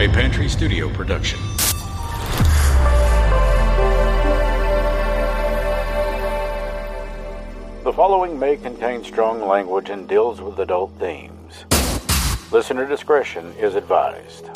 a 0.00 0.06
Pantry 0.06 0.48
Studio 0.48 0.88
production. 0.90 1.40
The 7.82 7.92
following 7.92 8.38
may 8.38 8.56
contain 8.58 9.02
strong 9.02 9.44
language 9.44 9.90
and 9.90 10.08
deals 10.08 10.40
with 10.40 10.60
adult 10.60 10.92
themes. 11.00 11.64
Listener 12.52 12.86
discretion 12.86 13.52
is 13.54 13.74
advised. 13.74 14.48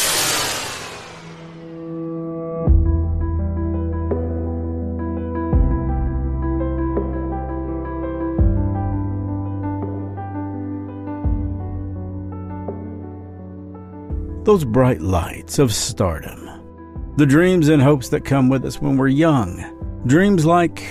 Those 14.52 14.66
bright 14.66 15.00
lights 15.00 15.58
of 15.58 15.72
stardom. 15.72 17.14
The 17.16 17.24
dreams 17.24 17.70
and 17.70 17.80
hopes 17.80 18.10
that 18.10 18.26
come 18.26 18.50
with 18.50 18.66
us 18.66 18.82
when 18.82 18.98
we're 18.98 19.08
young. 19.08 20.02
Dreams 20.06 20.44
like 20.44 20.84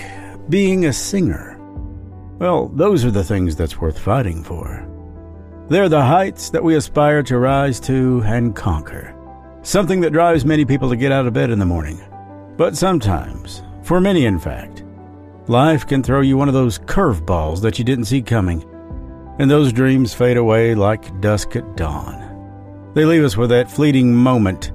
being 0.50 0.86
a 0.86 0.94
singer. 0.94 1.60
Well, 2.40 2.70
those 2.70 3.06
are 3.06 3.12
the 3.12 3.24
things 3.24 3.56
that's 3.56 3.80
worth 3.80 4.00
fighting 4.00 4.44
for. 4.44 4.88
They're 5.70 5.90
the 5.90 6.02
heights 6.02 6.50
that 6.50 6.64
we 6.64 6.74
aspire 6.74 7.22
to 7.22 7.38
rise 7.38 7.80
to 7.82 8.24
and 8.26 8.56
conquer. 8.56 9.14
Something 9.62 10.02
that 10.02 10.14
drives 10.14 10.44
many 10.44 10.66
people 10.66 10.90
to 10.90 10.96
get 10.96 11.12
out 11.12 11.28
of 11.28 11.34
bed 11.34 11.52
in 11.52 11.60
the 11.60 11.66
morning. 11.68 12.02
But 12.58 12.76
sometimes, 12.76 13.62
for 13.84 14.02
many 14.02 14.26
in 14.26 14.40
fact, 14.40 14.84
life 15.46 15.86
can 15.86 16.02
throw 16.02 16.22
you 16.22 16.36
one 16.36 16.48
of 16.48 16.56
those 16.56 16.80
curveballs 16.80 17.62
that 17.62 17.78
you 17.78 17.86
didn't 17.86 18.06
see 18.06 18.24
coming, 18.24 18.66
and 19.38 19.52
those 19.52 19.72
dreams 19.72 20.16
fade 20.16 20.38
away 20.38 20.74
like 20.74 21.22
dusk 21.22 21.56
at 21.56 21.78
dawn. 21.78 22.21
They 22.94 23.06
leave 23.06 23.24
us 23.24 23.38
with 23.38 23.50
that 23.52 23.72
fleeting 23.72 24.14
moment 24.14 24.72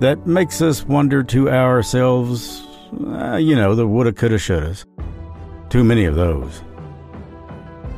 that 0.00 0.26
makes 0.26 0.60
us 0.60 0.84
wonder 0.84 1.22
to 1.22 1.48
ourselves, 1.48 2.66
uh, 3.06 3.36
you 3.36 3.56
know, 3.56 3.74
the 3.74 3.86
woulda, 3.86 4.12
coulda, 4.12 4.36
shouldas. 4.36 4.84
Too 5.70 5.82
many 5.82 6.04
of 6.04 6.16
those. 6.16 6.58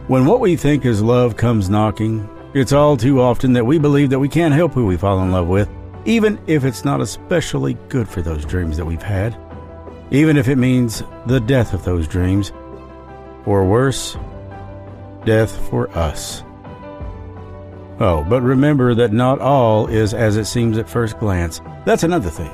When 0.06 0.26
what 0.26 0.40
we 0.40 0.54
think 0.54 0.84
is 0.84 1.02
love 1.02 1.36
comes 1.36 1.68
knocking, 1.68 2.28
it's 2.54 2.72
all 2.72 2.96
too 2.96 3.20
often 3.20 3.52
that 3.54 3.66
we 3.66 3.78
believe 3.78 4.10
that 4.10 4.20
we 4.20 4.28
can't 4.28 4.54
help 4.54 4.72
who 4.72 4.86
we 4.86 4.96
fall 4.96 5.22
in 5.22 5.32
love 5.32 5.48
with, 5.48 5.68
even 6.04 6.38
if 6.46 6.64
it's 6.64 6.84
not 6.84 7.00
especially 7.00 7.74
good 7.88 8.08
for 8.08 8.22
those 8.22 8.44
dreams 8.44 8.76
that 8.76 8.86
we've 8.86 9.02
had, 9.02 9.36
even 10.10 10.36
if 10.36 10.48
it 10.48 10.56
means 10.56 11.02
the 11.26 11.40
death 11.40 11.74
of 11.74 11.84
those 11.84 12.06
dreams, 12.06 12.52
or 13.44 13.66
worse, 13.66 14.16
death 15.24 15.68
for 15.68 15.90
us. 15.98 16.42
Oh, 18.00 18.24
but 18.28 18.42
remember 18.42 18.94
that 18.94 19.12
not 19.12 19.40
all 19.40 19.88
is 19.88 20.14
as 20.14 20.36
it 20.36 20.44
seems 20.44 20.78
at 20.78 20.88
first 20.88 21.18
glance. 21.18 21.60
That's 21.84 22.04
another 22.04 22.30
thing. 22.30 22.50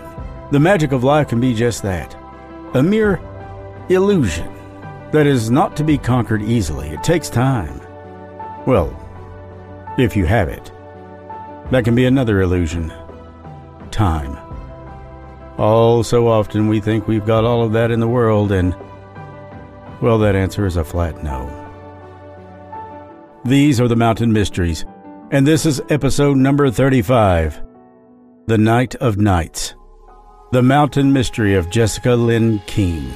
The 0.50 0.60
magic 0.60 0.92
of 0.92 1.04
life 1.04 1.28
can 1.28 1.40
be 1.40 1.54
just 1.54 1.82
that 1.82 2.16
a 2.74 2.82
mere 2.82 3.20
illusion 3.88 4.52
that 5.12 5.26
is 5.26 5.50
not 5.50 5.76
to 5.76 5.84
be 5.84 5.98
conquered 5.98 6.42
easily. 6.42 6.88
It 6.88 7.04
takes 7.04 7.28
time. 7.28 7.80
Well, 8.66 8.92
if 9.98 10.16
you 10.16 10.26
have 10.26 10.48
it. 10.48 10.72
That 11.70 11.84
can 11.84 11.94
be 11.94 12.06
another 12.06 12.40
illusion 12.40 12.92
time. 13.90 14.36
All 15.58 16.02
so 16.02 16.26
often 16.26 16.66
we 16.66 16.80
think 16.80 17.06
we've 17.06 17.26
got 17.26 17.44
all 17.44 17.62
of 17.62 17.72
that 17.72 17.90
in 17.90 18.00
the 18.00 18.08
world, 18.08 18.50
and, 18.50 18.74
well, 20.00 20.18
that 20.18 20.34
answer 20.34 20.66
is 20.66 20.76
a 20.76 20.84
flat 20.84 21.22
no. 21.22 21.60
These 23.44 23.80
are 23.80 23.88
the 23.88 23.94
mountain 23.94 24.32
mysteries 24.32 24.84
and 25.34 25.44
this 25.44 25.66
is 25.66 25.82
episode 25.88 26.36
number 26.36 26.70
35 26.70 27.60
The 28.46 28.56
Night 28.56 28.94
of 28.94 29.18
Nights 29.18 29.74
The 30.52 30.62
Mountain 30.62 31.12
Mystery 31.12 31.56
of 31.56 31.70
Jessica 31.70 32.14
Lyn 32.14 32.60
Keen. 32.68 33.10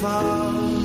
Fall. 0.00 0.78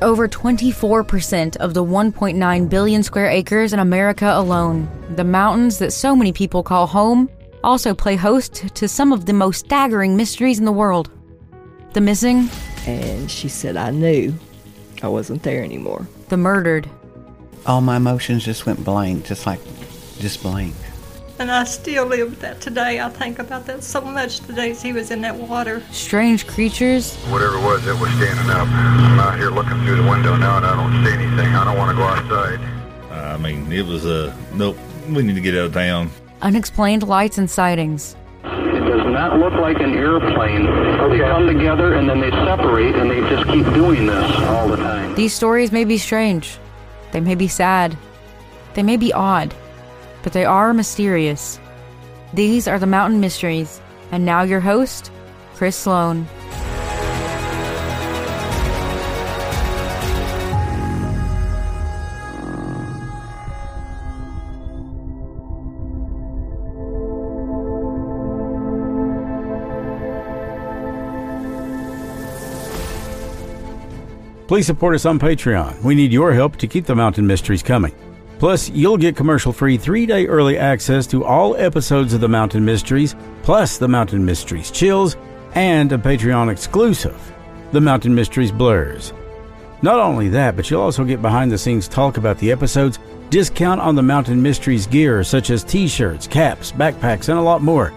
Over 0.00 0.28
24% 0.28 1.56
of 1.56 1.74
the 1.74 1.84
1.9 1.84 2.68
billion 2.70 3.02
square 3.02 3.28
acres 3.28 3.72
in 3.72 3.80
America 3.80 4.30
alone, 4.32 4.88
the 5.16 5.24
mountains 5.24 5.78
that 5.78 5.92
so 5.92 6.14
many 6.14 6.32
people 6.32 6.62
call 6.62 6.86
home, 6.86 7.28
also 7.64 7.94
play 7.94 8.14
host 8.14 8.72
to 8.76 8.86
some 8.86 9.12
of 9.12 9.26
the 9.26 9.32
most 9.32 9.58
staggering 9.66 10.16
mysteries 10.16 10.60
in 10.60 10.64
the 10.64 10.72
world. 10.72 11.10
The 11.94 12.00
missing, 12.00 12.48
And 12.86 13.28
she 13.28 13.48
said, 13.48 13.76
I 13.76 13.90
knew 13.90 14.32
I 15.02 15.08
wasn't 15.08 15.42
there 15.42 15.64
anymore. 15.64 16.06
the 16.28 16.36
murdered, 16.36 16.88
all 17.66 17.80
my 17.80 17.96
emotions 17.96 18.44
just 18.44 18.66
went 18.66 18.84
blank, 18.84 19.26
just 19.26 19.46
like, 19.46 19.60
just 20.20 20.42
blank. 20.42 20.74
And 21.40 21.52
I 21.52 21.64
still 21.64 22.06
live 22.06 22.30
with 22.30 22.40
that 22.40 22.60
today. 22.60 23.00
I 23.00 23.08
think 23.10 23.38
about 23.38 23.64
that 23.66 23.84
so 23.84 24.00
much 24.00 24.40
the 24.40 24.52
days 24.52 24.82
he 24.82 24.92
was 24.92 25.10
in 25.12 25.20
that 25.20 25.36
water. 25.36 25.80
strange 25.92 26.46
creatures, 26.48 27.14
Whatever 27.26 27.56
it 27.58 27.62
was 27.62 27.84
that 27.84 28.00
was 28.00 28.10
standing 28.14 28.50
up. 28.50 28.66
I'm 28.68 29.20
out 29.20 29.38
here 29.38 29.50
looking 29.50 29.78
through 29.84 30.02
the 30.02 30.08
window 30.10 30.34
now 30.36 30.56
and 30.56 30.66
I 30.66 30.74
don't 30.74 31.04
see 31.04 31.12
anything. 31.12 31.54
I 31.54 31.64
don't 31.64 31.78
want 31.78 31.90
to 31.90 31.96
go 31.96 32.02
outside. 32.02 32.60
I 33.12 33.36
mean, 33.36 33.70
it 33.70 33.86
was 33.86 34.04
a 34.04 34.36
nope. 34.54 34.76
We 35.08 35.22
need 35.22 35.36
to 35.36 35.40
get 35.40 35.54
out 35.54 35.66
of 35.66 35.74
town. 35.74 36.10
unexplained 36.42 37.04
lights 37.04 37.38
and 37.38 37.48
sightings. 37.48 38.16
It 38.42 38.80
does 38.80 39.06
not 39.06 39.38
look 39.38 39.52
like 39.54 39.78
an 39.80 39.94
airplane. 39.94 40.64
They 41.10 41.18
come 41.20 41.46
together 41.46 41.94
and 41.94 42.08
then 42.08 42.20
they 42.20 42.30
separate 42.30 42.96
and 42.96 43.08
they 43.10 43.20
just 43.30 43.48
keep 43.48 43.64
doing 43.74 44.06
this 44.06 44.36
all 44.42 44.66
the 44.68 44.76
time. 44.76 45.14
These 45.14 45.32
stories 45.34 45.70
may 45.70 45.84
be 45.84 45.98
strange, 45.98 46.58
they 47.12 47.20
may 47.20 47.34
be 47.36 47.46
sad, 47.48 47.96
they 48.74 48.82
may 48.82 48.96
be 48.96 49.12
odd, 49.12 49.54
but 50.22 50.32
they 50.32 50.44
are 50.44 50.74
mysterious. 50.74 51.58
These 52.34 52.68
are 52.68 52.78
the 52.78 52.86
mountain 52.86 53.20
mysteries, 53.20 53.80
and 54.12 54.24
now 54.24 54.42
your 54.42 54.60
host, 54.60 55.10
Chris 55.54 55.76
Slone. 55.76 56.26
Please 74.48 74.64
support 74.64 74.94
us 74.94 75.04
on 75.04 75.18
Patreon. 75.18 75.82
We 75.82 75.94
need 75.94 76.10
your 76.10 76.32
help 76.32 76.56
to 76.56 76.66
keep 76.66 76.86
the 76.86 76.94
mountain 76.94 77.26
mysteries 77.26 77.62
coming. 77.62 77.94
Plus, 78.38 78.70
you'll 78.70 78.96
get 78.96 79.16
commercial 79.16 79.52
free 79.52 79.76
three 79.76 80.06
day 80.06 80.26
early 80.26 80.56
access 80.56 81.06
to 81.08 81.24
all 81.24 81.56
episodes 81.56 82.14
of 82.14 82.20
the 82.20 82.28
Mountain 82.28 82.64
Mysteries, 82.64 83.16
plus 83.42 83.78
the 83.78 83.88
Mountain 83.88 84.24
Mysteries 84.24 84.70
Chills, 84.70 85.16
and 85.54 85.90
a 85.92 85.98
Patreon 85.98 86.50
exclusive, 86.50 87.20
The 87.72 87.80
Mountain 87.80 88.14
Mysteries 88.14 88.52
Blurs. 88.52 89.12
Not 89.82 89.98
only 89.98 90.28
that, 90.28 90.54
but 90.56 90.70
you'll 90.70 90.82
also 90.82 91.04
get 91.04 91.22
behind 91.22 91.50
the 91.50 91.58
scenes 91.58 91.88
talk 91.88 92.16
about 92.16 92.38
the 92.38 92.52
episodes, 92.52 92.98
discount 93.30 93.80
on 93.80 93.94
the 93.94 94.02
Mountain 94.02 94.42
Mysteries 94.42 94.86
gear 94.86 95.24
such 95.24 95.50
as 95.50 95.64
t 95.64 95.88
shirts, 95.88 96.26
caps, 96.26 96.72
backpacks, 96.72 97.28
and 97.28 97.38
a 97.38 97.42
lot 97.42 97.62
more. 97.62 97.92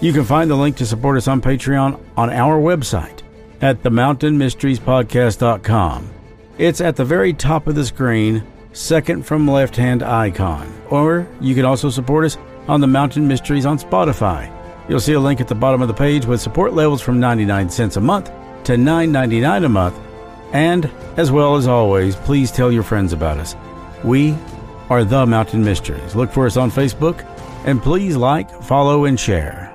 You 0.00 0.12
can 0.12 0.24
find 0.24 0.48
the 0.50 0.56
link 0.56 0.76
to 0.76 0.86
support 0.86 1.18
us 1.18 1.28
on 1.28 1.42
Patreon 1.42 2.00
on 2.16 2.30
our 2.30 2.58
website 2.58 3.20
at 3.60 3.82
themountainmysteriespodcast.com. 3.82 6.10
It's 6.58 6.80
at 6.80 6.96
the 6.96 7.04
very 7.04 7.34
top 7.34 7.66
of 7.66 7.74
the 7.74 7.84
screen, 7.84 8.42
second 8.72 9.26
from 9.26 9.46
left 9.48 9.76
hand 9.76 10.02
icon. 10.02 10.72
Or 10.90 11.26
you 11.40 11.54
can 11.54 11.64
also 11.64 11.90
support 11.90 12.24
us 12.24 12.38
on 12.68 12.80
the 12.80 12.86
Mountain 12.86 13.26
Mysteries 13.26 13.66
on 13.66 13.78
Spotify. 13.78 14.52
You'll 14.88 15.00
see 15.00 15.12
a 15.12 15.20
link 15.20 15.40
at 15.40 15.48
the 15.48 15.54
bottom 15.54 15.82
of 15.82 15.88
the 15.88 15.94
page 15.94 16.26
with 16.26 16.40
support 16.40 16.72
levels 16.72 17.00
from 17.00 17.20
99 17.20 17.70
cents 17.70 17.96
a 17.96 18.00
month 18.00 18.30
to 18.64 18.72
$9.99 18.72 19.64
a 19.64 19.68
month. 19.68 19.98
And, 20.52 20.90
as 21.16 21.30
well 21.30 21.56
as 21.56 21.68
always, 21.68 22.16
please 22.16 22.50
tell 22.50 22.72
your 22.72 22.82
friends 22.82 23.12
about 23.12 23.38
us. 23.38 23.54
We 24.02 24.36
are 24.88 25.04
The 25.04 25.24
Mountain 25.26 25.64
Mysteries. 25.64 26.16
Look 26.16 26.32
for 26.32 26.46
us 26.46 26.56
on 26.56 26.70
Facebook, 26.72 27.24
and 27.64 27.80
please 27.80 28.16
like, 28.16 28.50
follow, 28.64 29.04
and 29.04 29.18
share. 29.18 29.68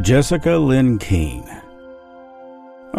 Jessica 0.00 0.56
Lyn 0.56 0.98
Keen. 0.98 1.63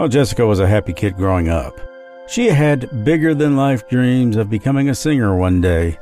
Jessica 0.09 0.45
was 0.45 0.59
a 0.59 0.67
happy 0.67 0.93
kid 0.93 1.15
growing 1.15 1.49
up. 1.49 1.79
She 2.27 2.47
had 2.47 3.05
bigger 3.05 3.33
than 3.33 3.55
life 3.55 3.87
dreams 3.87 4.35
of 4.35 4.49
becoming 4.49 4.89
a 4.89 4.95
singer 4.95 5.35
one 5.37 5.61
day. 5.61 5.97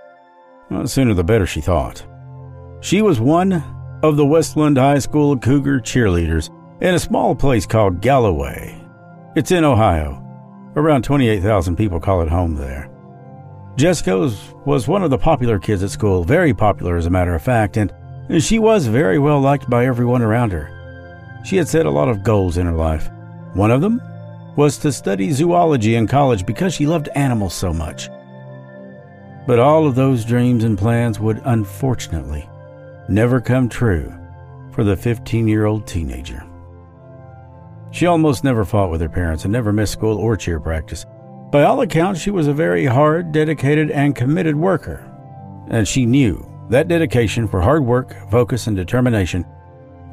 Well, 0.70 0.82
the 0.82 0.88
sooner 0.88 1.14
the 1.14 1.24
better, 1.24 1.46
she 1.46 1.62
thought. 1.62 2.06
She 2.82 3.02
was 3.02 3.20
one 3.20 3.64
of 4.02 4.18
the 4.18 4.26
Westland 4.26 4.78
High 4.78 5.00
School 5.00 5.38
Cougar 5.38 5.82
cheerleaders 5.82 6.50
in 6.82 6.96
a 6.96 7.00
small 7.00 7.36
place 7.36 7.66
called 7.66 8.02
Galloway. 8.02 8.76
It's 9.36 9.52
in 9.52 9.64
Ohio. 9.64 10.20
Around 10.76 11.04
28,000 11.04 11.76
people 11.76 12.00
call 12.00 12.22
it 12.22 12.30
home 12.30 12.56
there. 12.56 12.90
Jessica 13.76 14.18
was, 14.18 14.54
was 14.66 14.88
one 14.88 15.04
of 15.04 15.10
the 15.10 15.18
popular 15.18 15.60
kids 15.60 15.84
at 15.84 15.92
school, 15.92 16.24
very 16.24 16.54
popular 16.54 16.98
as 16.98 17.06
a 17.06 17.12
matter 17.12 17.36
of 17.36 17.42
fact, 17.42 17.78
and 17.78 17.94
she 18.40 18.60
was 18.60 18.88
very 18.88 19.20
well 19.20 19.40
liked 19.40 19.70
by 19.70 19.86
everyone 19.86 20.22
around 20.22 20.52
her. 20.52 20.70
She 21.46 21.58
had 21.58 21.68
set 21.68 21.86
a 21.86 21.92
lot 21.92 22.10
of 22.10 22.24
goals 22.24 22.58
in 22.58 22.66
her 22.66 22.74
life. 22.74 23.10
One 23.54 23.72
of 23.72 23.82
them 23.82 24.02
was 24.56 24.78
to 24.80 24.92
study 24.92 25.32
zoology 25.32 25.96
in 25.96 26.08
college 26.08 26.46
because 26.46 26.74
she 26.74 26.86
loved 26.86 27.10
animals 27.16 27.54
so 27.54 27.74
much. 27.74 28.10
But 29.46 29.60
all 29.60 29.86
of 29.86 29.96
those 29.96 30.26
dreams 30.26 30.64
and 30.64 30.78
plans 30.78 31.20
would 31.20 31.42
unfortunately 31.46 32.48
never 33.10 33.42
come 33.42 33.68
true 33.68 34.14
for 34.72 34.84
the 34.84 34.96
15 34.96 35.48
year 35.48 35.66
old 35.66 35.86
teenager. 35.86 36.44
She 37.92 38.08
almost 38.08 38.44
never 38.44 38.66
fought 38.66 38.90
with 38.90 39.02
her 39.02 39.10
parents 39.10 39.44
and 39.44 39.52
never 39.52 39.72
missed 39.72 39.94
school 39.94 40.18
or 40.18 40.36
cheer 40.36 40.60
practice. 40.60 41.06
By 41.52 41.64
all 41.64 41.82
accounts, 41.82 42.20
she 42.20 42.32
was 42.32 42.48
a 42.48 42.54
very 42.54 42.86
hard, 42.86 43.32
dedicated, 43.32 43.92
and 43.92 44.16
committed 44.16 44.56
worker. 44.56 45.08
And 45.70 45.88
she 45.88 46.06
knew 46.06 46.50
that 46.70 46.88
dedication 46.88 47.48
for 47.48 47.62
hard 47.62 47.86
work, 47.86 48.16
focus, 48.32 48.66
and 48.66 48.76
determination 48.76 49.46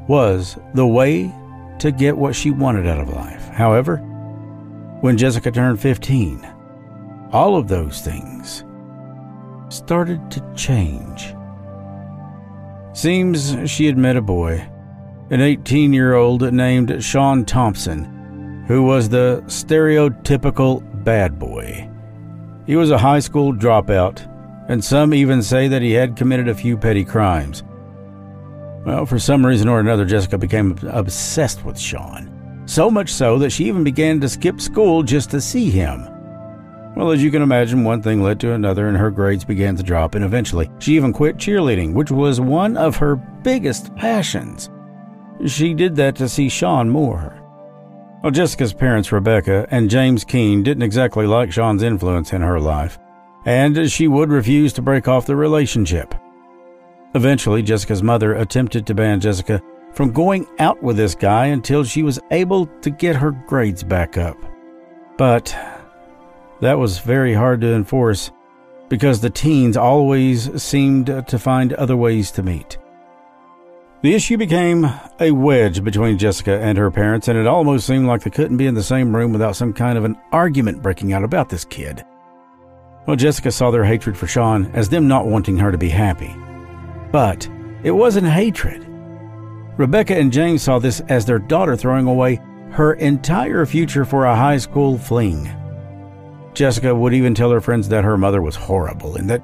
was 0.07 0.57
the 0.75 0.85
way 0.85 1.33
to 1.81 1.91
get 1.91 2.15
what 2.15 2.35
she 2.35 2.51
wanted 2.51 2.85
out 2.85 2.99
of 2.99 3.09
life. 3.09 3.47
However, 3.47 3.97
when 5.01 5.17
Jessica 5.17 5.49
turned 5.49 5.79
15, 5.79 6.47
all 7.31 7.55
of 7.55 7.67
those 7.67 8.01
things 8.01 8.63
started 9.69 10.29
to 10.29 10.53
change. 10.55 11.33
Seems 12.93 13.57
she 13.65 13.87
had 13.87 13.97
met 13.97 14.15
a 14.15 14.21
boy, 14.21 14.63
an 15.31 15.41
18 15.41 15.91
year 15.91 16.13
old 16.13 16.53
named 16.53 17.03
Sean 17.03 17.45
Thompson, 17.45 18.63
who 18.67 18.83
was 18.83 19.09
the 19.09 19.41
stereotypical 19.47 20.83
bad 21.03 21.39
boy. 21.39 21.89
He 22.67 22.75
was 22.75 22.91
a 22.91 22.97
high 22.97 23.19
school 23.19 23.53
dropout, 23.53 24.27
and 24.69 24.83
some 24.83 25.15
even 25.15 25.41
say 25.41 25.67
that 25.67 25.81
he 25.81 25.93
had 25.93 26.15
committed 26.15 26.47
a 26.47 26.53
few 26.53 26.77
petty 26.77 27.03
crimes. 27.03 27.63
Well, 28.85 29.05
for 29.05 29.19
some 29.19 29.45
reason 29.45 29.67
or 29.67 29.79
another, 29.79 30.05
Jessica 30.05 30.37
became 30.37 30.77
obsessed 30.89 31.63
with 31.63 31.77
Sean. 31.77 32.63
So 32.65 32.89
much 32.89 33.09
so 33.11 33.37
that 33.39 33.51
she 33.51 33.65
even 33.65 33.83
began 33.83 34.19
to 34.21 34.29
skip 34.29 34.59
school 34.59 35.03
just 35.03 35.29
to 35.31 35.41
see 35.41 35.69
him. 35.69 36.07
Well, 36.95 37.11
as 37.11 37.23
you 37.23 37.31
can 37.31 37.41
imagine, 37.41 37.83
one 37.83 38.01
thing 38.01 38.21
led 38.21 38.39
to 38.41 38.53
another, 38.53 38.87
and 38.87 38.97
her 38.97 39.11
grades 39.11 39.45
began 39.45 39.75
to 39.77 39.83
drop, 39.83 40.15
and 40.15 40.25
eventually 40.25 40.69
she 40.79 40.95
even 40.95 41.13
quit 41.13 41.37
cheerleading, 41.37 41.93
which 41.93 42.11
was 42.11 42.41
one 42.41 42.75
of 42.75 42.97
her 42.97 43.15
biggest 43.15 43.95
passions. 43.95 44.69
She 45.45 45.73
did 45.73 45.95
that 45.95 46.15
to 46.17 46.27
see 46.27 46.49
Sean 46.49 46.89
more. 46.89 47.37
Well, 48.21 48.31
Jessica's 48.31 48.73
parents, 48.73 49.11
Rebecca 49.11 49.67
and 49.71 49.89
James 49.89 50.23
Keen, 50.23 50.63
didn't 50.63 50.83
exactly 50.83 51.25
like 51.25 51.51
Sean's 51.51 51.81
influence 51.81 52.33
in 52.33 52.41
her 52.41 52.59
life, 52.59 52.99
and 53.45 53.89
she 53.89 54.07
would 54.07 54.29
refuse 54.29 54.73
to 54.73 54.81
break 54.81 55.07
off 55.07 55.25
the 55.25 55.35
relationship. 55.35 56.13
Eventually, 57.13 57.61
Jessica's 57.61 58.01
mother 58.01 58.35
attempted 58.35 58.87
to 58.87 58.93
ban 58.93 59.19
Jessica 59.19 59.61
from 59.93 60.11
going 60.11 60.47
out 60.59 60.81
with 60.81 60.95
this 60.95 61.15
guy 61.15 61.47
until 61.47 61.83
she 61.83 62.03
was 62.03 62.19
able 62.31 62.65
to 62.81 62.89
get 62.89 63.17
her 63.17 63.31
grades 63.31 63.83
back 63.83 64.17
up. 64.17 64.37
But 65.17 65.55
that 66.61 66.79
was 66.79 66.99
very 66.99 67.33
hard 67.33 67.61
to 67.61 67.73
enforce 67.73 68.31
because 68.87 69.19
the 69.19 69.29
teens 69.29 69.75
always 69.75 70.61
seemed 70.61 71.07
to 71.07 71.39
find 71.39 71.73
other 71.73 71.97
ways 71.97 72.31
to 72.31 72.43
meet. 72.43 72.77
The 74.01 74.15
issue 74.15 74.37
became 74.37 74.89
a 75.19 75.31
wedge 75.31 75.83
between 75.83 76.17
Jessica 76.17 76.59
and 76.59 76.77
her 76.77 76.89
parents, 76.89 77.27
and 77.27 77.37
it 77.37 77.45
almost 77.45 77.85
seemed 77.85 78.07
like 78.07 78.21
they 78.23 78.31
couldn't 78.31 78.57
be 78.57 78.65
in 78.65 78.73
the 78.73 78.81
same 78.81 79.15
room 79.15 79.31
without 79.31 79.55
some 79.55 79.73
kind 79.73 79.97
of 79.97 80.05
an 80.05 80.17
argument 80.31 80.81
breaking 80.81 81.13
out 81.13 81.23
about 81.23 81.49
this 81.49 81.65
kid. 81.65 82.03
Well, 83.05 83.15
Jessica 83.15 83.51
saw 83.51 83.69
their 83.69 83.83
hatred 83.83 84.17
for 84.17 84.27
Sean 84.27 84.71
as 84.73 84.89
them 84.89 85.07
not 85.07 85.27
wanting 85.27 85.57
her 85.57 85.71
to 85.71 85.77
be 85.77 85.89
happy. 85.89 86.35
But 87.11 87.49
it 87.83 87.91
wasn't 87.91 88.27
hatred. 88.27 88.87
Rebecca 89.77 90.15
and 90.15 90.31
James 90.31 90.61
saw 90.61 90.79
this 90.79 91.01
as 91.09 91.25
their 91.25 91.39
daughter 91.39 91.75
throwing 91.75 92.07
away 92.07 92.39
her 92.71 92.93
entire 92.93 93.65
future 93.65 94.05
for 94.05 94.25
a 94.25 94.35
high 94.35 94.57
school 94.57 94.97
fling. 94.97 95.49
Jessica 96.53 96.93
would 96.93 97.13
even 97.13 97.33
tell 97.33 97.51
her 97.51 97.61
friends 97.61 97.89
that 97.89 98.03
her 98.03 98.17
mother 98.17 98.41
was 98.41 98.55
horrible 98.55 99.15
and 99.15 99.29
that 99.29 99.41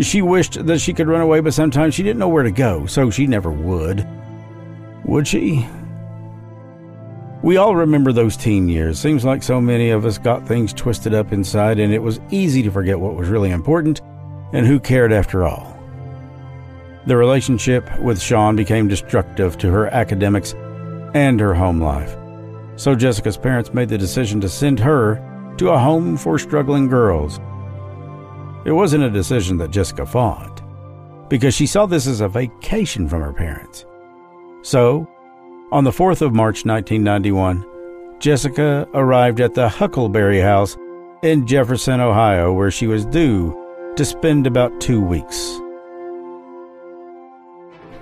she 0.00 0.22
wished 0.22 0.64
that 0.66 0.80
she 0.80 0.92
could 0.92 1.08
run 1.08 1.20
away, 1.20 1.40
but 1.40 1.54
sometimes 1.54 1.94
she 1.94 2.02
didn't 2.02 2.18
know 2.18 2.28
where 2.28 2.44
to 2.44 2.50
go, 2.50 2.86
so 2.86 3.10
she 3.10 3.26
never 3.26 3.50
would. 3.50 4.06
Would 5.04 5.26
she? 5.26 5.66
We 7.42 7.56
all 7.56 7.74
remember 7.74 8.12
those 8.12 8.36
teen 8.36 8.68
years. 8.68 8.98
Seems 8.98 9.24
like 9.24 9.42
so 9.42 9.60
many 9.60 9.90
of 9.90 10.04
us 10.04 10.18
got 10.18 10.46
things 10.46 10.72
twisted 10.72 11.14
up 11.14 11.32
inside, 11.32 11.78
and 11.78 11.92
it 11.92 12.02
was 12.02 12.20
easy 12.30 12.62
to 12.64 12.70
forget 12.70 12.98
what 12.98 13.14
was 13.14 13.28
really 13.28 13.50
important 13.50 14.00
and 14.52 14.66
who 14.66 14.78
cared 14.78 15.12
after 15.12 15.46
all. 15.46 15.77
The 17.06 17.16
relationship 17.16 17.98
with 18.00 18.20
Sean 18.20 18.56
became 18.56 18.88
destructive 18.88 19.56
to 19.58 19.70
her 19.70 19.86
academics 19.88 20.54
and 21.14 21.40
her 21.40 21.54
home 21.54 21.80
life. 21.80 22.16
So 22.76 22.94
Jessica's 22.94 23.36
parents 23.36 23.72
made 23.72 23.88
the 23.88 23.98
decision 23.98 24.40
to 24.40 24.48
send 24.48 24.78
her 24.80 25.54
to 25.58 25.70
a 25.70 25.78
home 25.78 26.16
for 26.16 26.38
struggling 26.38 26.88
girls. 26.88 27.40
It 28.64 28.72
wasn't 28.72 29.04
a 29.04 29.10
decision 29.10 29.56
that 29.58 29.70
Jessica 29.70 30.04
fought, 30.04 30.62
because 31.28 31.54
she 31.54 31.66
saw 31.66 31.86
this 31.86 32.06
as 32.06 32.20
a 32.20 32.28
vacation 32.28 33.08
from 33.08 33.22
her 33.22 33.32
parents. 33.32 33.86
So, 34.62 35.08
on 35.72 35.84
the 35.84 35.90
4th 35.90 36.22
of 36.22 36.34
March 36.34 36.64
1991, 36.64 37.64
Jessica 38.20 38.88
arrived 38.94 39.40
at 39.40 39.54
the 39.54 39.68
Huckleberry 39.68 40.40
House 40.40 40.76
in 41.22 41.46
Jefferson, 41.46 42.00
Ohio, 42.00 42.52
where 42.52 42.70
she 42.70 42.86
was 42.86 43.04
due 43.06 43.56
to 43.96 44.04
spend 44.04 44.46
about 44.46 44.80
two 44.80 45.00
weeks. 45.00 45.60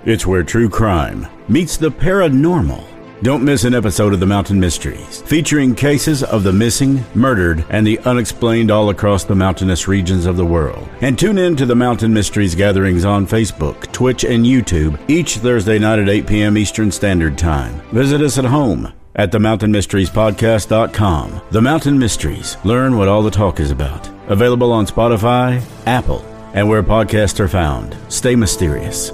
It's 0.07 0.25
where 0.25 0.41
true 0.41 0.69
crime 0.69 1.27
meets 1.49 1.75
the 1.75 1.91
paranormal. 1.91 2.81
Don't 3.23 3.43
miss 3.43 3.65
an 3.65 3.75
episode 3.75 4.13
of 4.13 4.21
the 4.21 4.25
Mountain 4.25 4.57
Mysteries, 4.57 5.21
featuring 5.23 5.75
cases 5.75 6.23
of 6.23 6.43
the 6.43 6.53
missing, 6.53 7.03
murdered, 7.13 7.65
and 7.69 7.85
the 7.85 7.99
unexplained 7.99 8.71
all 8.71 8.89
across 8.89 9.25
the 9.25 9.35
mountainous 9.35 9.89
regions 9.89 10.25
of 10.25 10.37
the 10.37 10.45
world. 10.45 10.87
And 11.01 11.19
tune 11.19 11.37
in 11.37 11.57
to 11.57 11.65
the 11.65 11.75
Mountain 11.75 12.13
Mysteries 12.13 12.55
gatherings 12.55 13.03
on 13.03 13.27
Facebook, 13.27 13.91
Twitch, 13.91 14.23
and 14.23 14.45
YouTube 14.45 14.97
each 15.09 15.39
Thursday 15.39 15.77
night 15.77 15.99
at 15.99 16.07
8 16.07 16.25
p.m. 16.25 16.57
Eastern 16.57 16.89
Standard 16.89 17.37
Time. 17.37 17.81
Visit 17.91 18.21
us 18.21 18.37
at 18.37 18.45
home 18.45 18.93
at 19.15 19.33
themountainmysteriespodcast.com. 19.33 21.41
The 21.51 21.61
Mountain 21.61 21.99
Mysteries. 21.99 22.55
Learn 22.63 22.97
what 22.97 23.09
all 23.09 23.23
the 23.23 23.29
talk 23.29 23.59
is 23.59 23.71
about. 23.71 24.09
Available 24.29 24.71
on 24.71 24.87
Spotify, 24.87 25.61
Apple, 25.85 26.21
and 26.53 26.69
where 26.69 26.81
podcasts 26.81 27.41
are 27.41 27.49
found. 27.49 27.97
Stay 28.07 28.37
mysterious. 28.37 29.11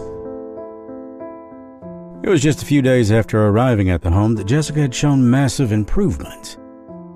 It 2.23 2.29
was 2.29 2.41
just 2.41 2.63
a 2.63 2.65
few 2.65 2.81
days 2.81 3.11
after 3.11 3.47
arriving 3.47 3.89
at 3.89 4.01
the 4.01 4.09
home 4.09 4.35
that 4.35 4.47
Jessica 4.47 4.79
had 4.79 4.95
shown 4.95 5.29
massive 5.29 5.73
improvements. 5.73 6.57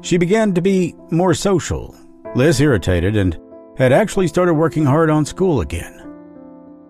She 0.02 0.18
began 0.18 0.54
to 0.54 0.62
be 0.62 0.96
more 1.12 1.34
social, 1.34 1.96
less 2.36 2.60
irritated, 2.60 3.16
and 3.16 3.40
had 3.78 3.94
actually 3.94 4.28
started 4.28 4.56
working 4.56 4.84
hard 4.84 5.10
on 5.10 5.26
school 5.26 5.62
again. 5.62 5.94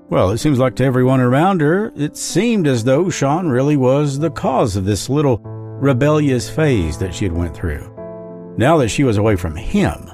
Well, 0.10 0.32
it 0.32 0.40
seems 0.40 0.58
like 0.58 0.76
to 0.78 0.84
everyone 0.84 1.22
around 1.22 1.62
her, 1.62 1.94
it 1.96 2.18
seemed 2.18 2.66
as 2.66 2.84
though 2.84 3.08
Sean 3.08 3.50
really 3.50 3.78
was 3.78 4.18
the 4.18 4.32
cause 4.32 4.76
of 4.76 4.86
this 4.86 5.10
little 5.10 5.38
rebellious 5.44 6.50
phase 6.50 6.98
that 6.98 7.14
she 7.14 7.24
had 7.24 7.34
went 7.34 7.56
through. 7.56 7.94
Now 8.58 8.78
that 8.78 8.90
she 8.90 9.04
was 9.04 9.18
away 9.18 9.36
from 9.36 9.56
him, 9.56 10.10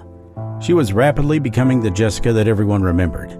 she 0.59 0.73
was 0.73 0.91
rapidly 0.91 1.39
becoming 1.39 1.79
the 1.79 1.89
Jessica 1.89 2.33
that 2.33 2.49
everyone 2.49 2.83
remembered. 2.83 3.31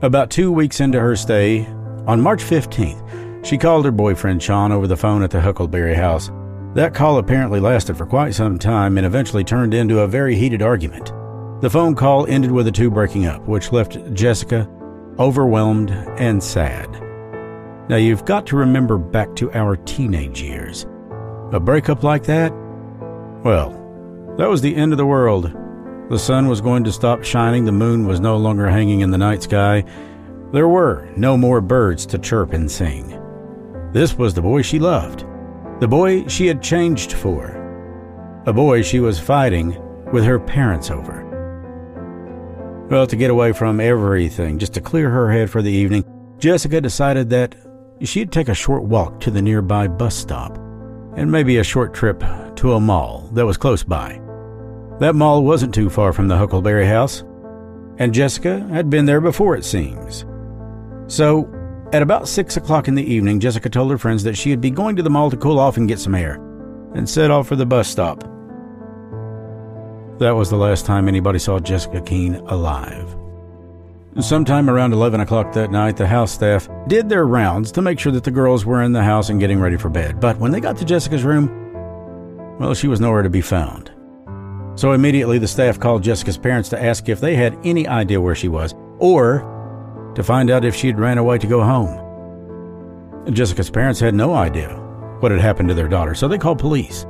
About 0.00 0.30
two 0.30 0.50
weeks 0.50 0.80
into 0.80 0.98
her 0.98 1.16
stay, 1.16 1.66
on 2.06 2.20
March 2.20 2.42
15th, 2.42 3.21
she 3.42 3.58
called 3.58 3.84
her 3.84 3.90
boyfriend 3.90 4.42
Sean 4.42 4.72
over 4.72 4.86
the 4.86 4.96
phone 4.96 5.22
at 5.22 5.30
the 5.30 5.40
Huckleberry 5.40 5.94
house. 5.94 6.30
That 6.74 6.94
call 6.94 7.18
apparently 7.18 7.60
lasted 7.60 7.96
for 7.96 8.06
quite 8.06 8.34
some 8.34 8.58
time 8.58 8.96
and 8.96 9.06
eventually 9.06 9.44
turned 9.44 9.74
into 9.74 10.00
a 10.00 10.08
very 10.08 10.34
heated 10.34 10.62
argument. 10.62 11.12
The 11.60 11.70
phone 11.70 11.94
call 11.94 12.26
ended 12.26 12.50
with 12.50 12.66
the 12.66 12.72
two 12.72 12.90
breaking 12.90 13.26
up, 13.26 13.46
which 13.46 13.72
left 13.72 13.98
Jessica 14.14 14.68
overwhelmed 15.18 15.90
and 15.90 16.42
sad. 16.42 16.90
Now, 17.88 17.96
you've 17.96 18.24
got 18.24 18.46
to 18.46 18.56
remember 18.56 18.96
back 18.96 19.34
to 19.36 19.52
our 19.52 19.76
teenage 19.76 20.40
years. 20.40 20.86
A 21.52 21.60
breakup 21.60 22.02
like 22.02 22.24
that? 22.24 22.52
Well, 23.44 23.70
that 24.38 24.48
was 24.48 24.62
the 24.62 24.74
end 24.74 24.92
of 24.92 24.98
the 24.98 25.06
world. 25.06 25.52
The 26.08 26.18
sun 26.18 26.48
was 26.48 26.60
going 26.60 26.84
to 26.84 26.92
stop 26.92 27.22
shining, 27.22 27.64
the 27.64 27.72
moon 27.72 28.06
was 28.06 28.20
no 28.20 28.36
longer 28.38 28.68
hanging 28.68 29.00
in 29.00 29.10
the 29.10 29.18
night 29.18 29.42
sky. 29.42 29.84
There 30.52 30.68
were 30.68 31.08
no 31.16 31.36
more 31.36 31.60
birds 31.60 32.06
to 32.06 32.18
chirp 32.18 32.52
and 32.52 32.70
sing. 32.70 33.21
This 33.92 34.16
was 34.16 34.34
the 34.34 34.42
boy 34.42 34.62
she 34.62 34.78
loved, 34.78 35.26
the 35.80 35.88
boy 35.88 36.26
she 36.26 36.46
had 36.46 36.62
changed 36.62 37.12
for. 37.12 37.58
a 38.46 38.52
boy 38.52 38.82
she 38.82 38.98
was 39.00 39.20
fighting 39.20 39.76
with 40.12 40.24
her 40.24 40.38
parents 40.40 40.90
over. 40.90 41.22
Well, 42.90 43.06
to 43.06 43.16
get 43.16 43.30
away 43.30 43.52
from 43.52 43.80
everything, 43.80 44.58
just 44.58 44.74
to 44.74 44.80
clear 44.80 45.08
her 45.08 45.30
head 45.30 45.48
for 45.50 45.62
the 45.62 45.70
evening, 45.70 46.04
Jessica 46.38 46.80
decided 46.80 47.30
that 47.30 47.54
she'd 48.00 48.32
take 48.32 48.48
a 48.48 48.54
short 48.54 48.82
walk 48.82 49.20
to 49.20 49.30
the 49.30 49.40
nearby 49.40 49.86
bus 49.86 50.16
stop 50.16 50.56
and 51.16 51.30
maybe 51.30 51.58
a 51.58 51.64
short 51.64 51.94
trip 51.94 52.24
to 52.56 52.72
a 52.72 52.80
mall 52.80 53.28
that 53.32 53.46
was 53.46 53.56
close 53.56 53.84
by. 53.84 54.20
That 54.98 55.14
mall 55.14 55.44
wasn't 55.44 55.74
too 55.74 55.88
far 55.88 56.12
from 56.12 56.28
the 56.28 56.36
Huckleberry 56.36 56.86
house, 56.86 57.22
and 57.98 58.12
Jessica 58.12 58.60
had 58.72 58.90
been 58.90 59.04
there 59.04 59.20
before, 59.20 59.56
it 59.56 59.64
seems. 59.64 60.24
So, 61.06 61.48
at 61.92 62.02
about 62.02 62.26
six 62.26 62.56
o'clock 62.56 62.88
in 62.88 62.94
the 62.94 63.04
evening, 63.04 63.38
Jessica 63.38 63.68
told 63.68 63.90
her 63.90 63.98
friends 63.98 64.24
that 64.24 64.36
she'd 64.36 64.60
be 64.60 64.70
going 64.70 64.96
to 64.96 65.02
the 65.02 65.10
mall 65.10 65.30
to 65.30 65.36
cool 65.36 65.58
off 65.58 65.76
and 65.76 65.86
get 65.86 65.98
some 65.98 66.14
air, 66.14 66.34
and 66.94 67.08
set 67.08 67.30
off 67.30 67.46
for 67.46 67.56
the 67.56 67.66
bus 67.66 67.88
stop. 67.88 68.20
That 70.18 70.34
was 70.34 70.50
the 70.50 70.56
last 70.56 70.86
time 70.86 71.08
anybody 71.08 71.38
saw 71.38 71.58
Jessica 71.58 72.00
Keen 72.00 72.36
alive. 72.36 73.16
Sometime 74.20 74.68
around 74.68 74.92
11 74.92 75.20
o'clock 75.20 75.52
that 75.52 75.70
night, 75.70 75.96
the 75.96 76.06
house 76.06 76.32
staff 76.32 76.68
did 76.86 77.08
their 77.08 77.26
rounds 77.26 77.72
to 77.72 77.82
make 77.82 77.98
sure 77.98 78.12
that 78.12 78.24
the 78.24 78.30
girls 78.30 78.64
were 78.64 78.82
in 78.82 78.92
the 78.92 79.02
house 79.02 79.30
and 79.30 79.40
getting 79.40 79.58
ready 79.58 79.76
for 79.76 79.88
bed. 79.88 80.20
But 80.20 80.38
when 80.38 80.50
they 80.50 80.60
got 80.60 80.76
to 80.78 80.84
Jessica's 80.84 81.24
room, 81.24 82.58
well, 82.58 82.74
she 82.74 82.88
was 82.88 83.00
nowhere 83.00 83.22
to 83.22 83.30
be 83.30 83.40
found. 83.40 83.90
So 84.74 84.92
immediately 84.92 85.38
the 85.38 85.48
staff 85.48 85.80
called 85.80 86.02
Jessica's 86.02 86.38
parents 86.38 86.68
to 86.70 86.82
ask 86.82 87.08
if 87.08 87.20
they 87.20 87.34
had 87.36 87.58
any 87.64 87.86
idea 87.88 88.20
where 88.20 88.34
she 88.34 88.48
was, 88.48 88.74
or 88.98 89.51
to 90.14 90.22
find 90.22 90.50
out 90.50 90.64
if 90.64 90.74
she'd 90.74 90.98
ran 90.98 91.18
away 91.18 91.38
to 91.38 91.46
go 91.46 91.62
home. 91.62 91.98
Jessica's 93.32 93.70
parents 93.70 94.00
had 94.00 94.14
no 94.14 94.34
idea 94.34 94.70
what 95.20 95.30
had 95.30 95.40
happened 95.40 95.68
to 95.68 95.74
their 95.74 95.88
daughter, 95.88 96.14
so 96.14 96.26
they 96.26 96.38
called 96.38 96.58
police. 96.58 97.06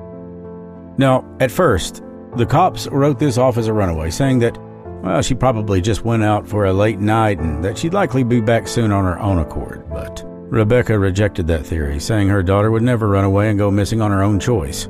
Now, 0.99 1.25
at 1.41 1.51
first, 1.51 2.03
the 2.37 2.47
cops 2.47 2.87
wrote 2.89 3.19
this 3.19 3.39
off 3.39 3.57
as 3.57 3.67
a 3.67 3.73
runaway, 3.73 4.11
saying 4.11 4.41
that, 4.41 4.59
well, 5.03 5.23
she 5.23 5.35
probably 5.35 5.81
just 5.81 6.05
went 6.05 6.23
out 6.23 6.47
for 6.47 6.67
a 6.67 6.73
late 6.73 7.01
night 7.01 7.39
and 7.39 7.65
that 7.65 7.79
she'd 7.79 7.95
likely 7.95 8.23
be 8.23 8.41
back 8.41 8.69
soon 8.69 8.93
on 8.93 9.05
her 9.05 9.19
own 9.19 9.39
accord. 9.39 9.89
But 9.91 10.23
Rebecca 10.25 10.99
rejected 10.99 11.47
that 11.49 11.67
theory, 11.67 11.99
saying 11.99 12.29
her 12.29 12.43
daughter 12.43 12.71
would 12.71 12.83
never 12.83 13.09
run 13.09 13.25
away 13.25 13.49
and 13.49 13.59
go 13.59 13.71
missing 13.71 14.01
on 14.01 14.11
her 14.11 14.23
own 14.23 14.39
choice. 14.39 14.89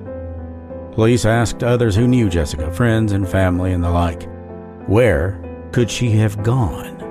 Police 0.93 1.25
asked 1.25 1.63
others 1.63 1.97
who 1.97 2.07
knew 2.07 2.29
Jessica, 2.29 2.71
friends 2.73 3.13
and 3.13 3.29
family 3.29 3.73
and 3.73 3.83
the 3.83 3.91
like, 3.91 4.29
where 4.87 5.41
could 5.73 5.91
she 5.91 6.11
have 6.11 6.43
gone? 6.43 7.02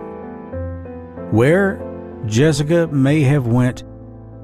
Where 1.32 1.82
Jessica 2.26 2.88
may 2.88 3.22
have 3.22 3.48
went, 3.48 3.84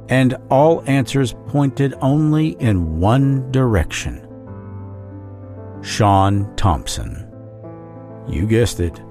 and 0.10 0.36
all 0.50 0.84
answers 0.88 1.36
pointed 1.48 1.94
only 2.02 2.50
in 2.60 3.00
one 3.00 3.52
direction. 3.52 4.28
Sean 5.82 6.54
Thompson. 6.56 7.32
You 8.28 8.48
guessed 8.48 8.80
it. 8.80 9.02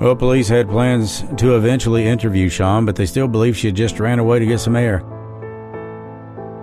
Well, 0.00 0.14
police 0.14 0.48
had 0.48 0.68
plans 0.68 1.24
to 1.38 1.56
eventually 1.56 2.06
interview 2.06 2.48
Sean, 2.48 2.84
but 2.84 2.96
they 2.96 3.06
still 3.06 3.28
believe 3.28 3.56
she 3.56 3.68
had 3.68 3.76
just 3.76 3.98
ran 3.98 4.18
away 4.18 4.38
to 4.38 4.46
get 4.46 4.60
some 4.60 4.76
air. 4.76 5.02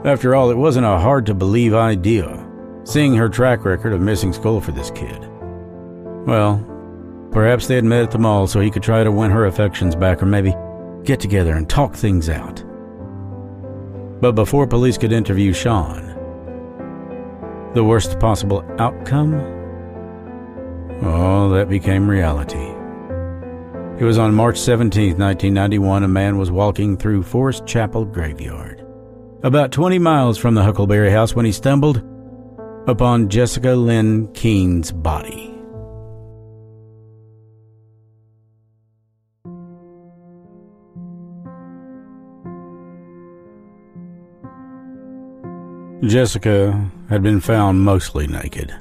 After 0.05 0.35
all, 0.35 0.51
it 0.51 0.57
wasn't 0.57 0.85
a 0.85 0.99
hard 0.99 1.25
to 1.25 1.33
believe 1.33 1.73
idea 1.73 2.43
seeing 2.83 3.15
her 3.15 3.29
track 3.29 3.65
record 3.65 3.93
of 3.93 4.01
missing 4.01 4.33
school 4.33 4.59
for 4.59 4.71
this 4.71 4.91
kid. 4.91 5.29
Well, 6.25 6.65
perhaps 7.33 7.67
they 7.67 7.75
had 7.75 7.83
met 7.83 8.03
at 8.03 8.11
the 8.11 8.19
mall 8.19 8.47
so 8.47 8.59
he 8.59 8.71
could 8.71 8.83
try 8.83 9.03
to 9.03 9.11
win 9.11 9.31
her 9.31 9.47
affections 9.47 9.95
back 9.95 10.21
or 10.21 10.25
maybe 10.25 10.55
get 11.03 11.19
together 11.19 11.53
and 11.53 11.69
talk 11.69 11.95
things 11.95 12.29
out. 12.29 12.63
But 14.21 14.33
before 14.33 14.67
police 14.67 14.97
could 14.97 15.11
interview 15.11 15.51
Sean, 15.51 16.07
the 17.73 17.83
worst 17.83 18.19
possible 18.19 18.63
outcome? 18.79 19.33
Oh, 21.01 21.49
that 21.49 21.69
became 21.69 22.09
reality. 22.09 22.69
It 23.99 24.05
was 24.05 24.17
on 24.17 24.33
March 24.33 24.57
17, 24.57 25.17
1991, 25.17 26.03
a 26.03 26.07
man 26.07 26.37
was 26.37 26.51
walking 26.51 26.97
through 26.97 27.23
Foster 27.23 27.65
Chapel 27.65 28.05
Graveyard, 28.05 28.85
about 29.43 29.71
20 29.71 29.99
miles 29.99 30.37
from 30.37 30.55
the 30.55 30.63
Huckleberry 30.63 31.11
house 31.11 31.35
when 31.35 31.45
he 31.45 31.51
stumbled 31.51 32.01
upon 32.87 33.29
Jessica 33.29 33.73
Lyn 33.73 34.31
Keen's 34.33 34.91
body. 34.91 35.52
Jessica 46.05 46.91
had 47.09 47.23
been 47.23 47.39
found 47.39 47.81
mostly 47.81 48.27
naked. 48.27 48.75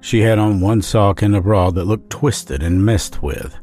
She 0.00 0.20
had 0.20 0.40
on 0.40 0.60
one 0.60 0.82
sock 0.82 1.22
and 1.22 1.36
a 1.36 1.40
bra 1.40 1.70
that 1.70 1.84
looked 1.84 2.10
twisted 2.10 2.64
and 2.64 2.84
messed 2.84 3.22
with. 3.22 3.56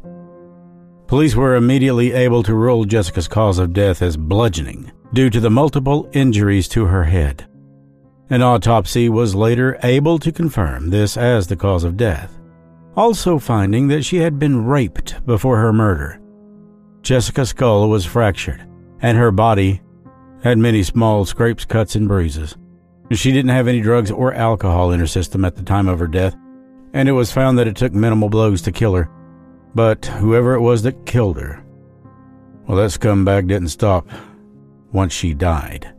Police 1.07 1.35
were 1.35 1.55
immediately 1.55 2.13
able 2.13 2.41
to 2.43 2.55
rule 2.55 2.85
Jessica's 2.85 3.27
cause 3.27 3.59
of 3.59 3.73
death 3.73 4.01
as 4.01 4.15
bludgeoning 4.15 4.91
due 5.13 5.29
to 5.29 5.41
the 5.41 5.49
multiple 5.49 6.09
injuries 6.13 6.69
to 6.69 6.85
her 6.85 7.03
head. 7.03 7.45
An 8.29 8.41
autopsy 8.41 9.09
was 9.09 9.35
later 9.35 9.77
able 9.83 10.17
to 10.19 10.31
confirm 10.31 10.89
this 10.89 11.17
as 11.17 11.47
the 11.47 11.57
cause 11.57 11.83
of 11.83 11.97
death, 11.97 12.39
also 12.95 13.37
finding 13.39 13.89
that 13.89 14.05
she 14.05 14.17
had 14.17 14.39
been 14.39 14.65
raped 14.65 15.23
before 15.25 15.57
her 15.57 15.73
murder. 15.73 16.19
Jessica's 17.01 17.49
skull 17.49 17.89
was 17.89 18.05
fractured, 18.05 18.65
and 19.01 19.17
her 19.17 19.31
body 19.31 19.81
had 20.43 20.57
many 20.57 20.83
small 20.83 21.25
scrapes, 21.25 21.65
cuts, 21.65 21.95
and 21.95 22.07
bruises. 22.07 22.57
She 23.11 23.31
didn't 23.31 23.51
have 23.51 23.67
any 23.67 23.81
drugs 23.81 24.11
or 24.11 24.33
alcohol 24.33 24.91
in 24.91 24.99
her 24.99 25.07
system 25.07 25.45
at 25.45 25.55
the 25.55 25.63
time 25.63 25.87
of 25.87 25.99
her 25.99 26.07
death, 26.07 26.35
and 26.93 27.07
it 27.07 27.13
was 27.13 27.31
found 27.31 27.57
that 27.57 27.67
it 27.67 27.75
took 27.75 27.93
minimal 27.93 28.29
blows 28.29 28.61
to 28.63 28.71
kill 28.71 28.93
her. 28.93 29.09
But 29.73 30.05
whoever 30.05 30.53
it 30.53 30.61
was 30.61 30.83
that 30.83 31.05
killed 31.05 31.37
her, 31.37 31.63
well, 32.67 32.77
that 32.77 32.91
scumbag 32.91 33.47
didn't 33.47 33.69
stop 33.69 34.07
once 34.91 35.13
she 35.13 35.33
died. 35.33 35.93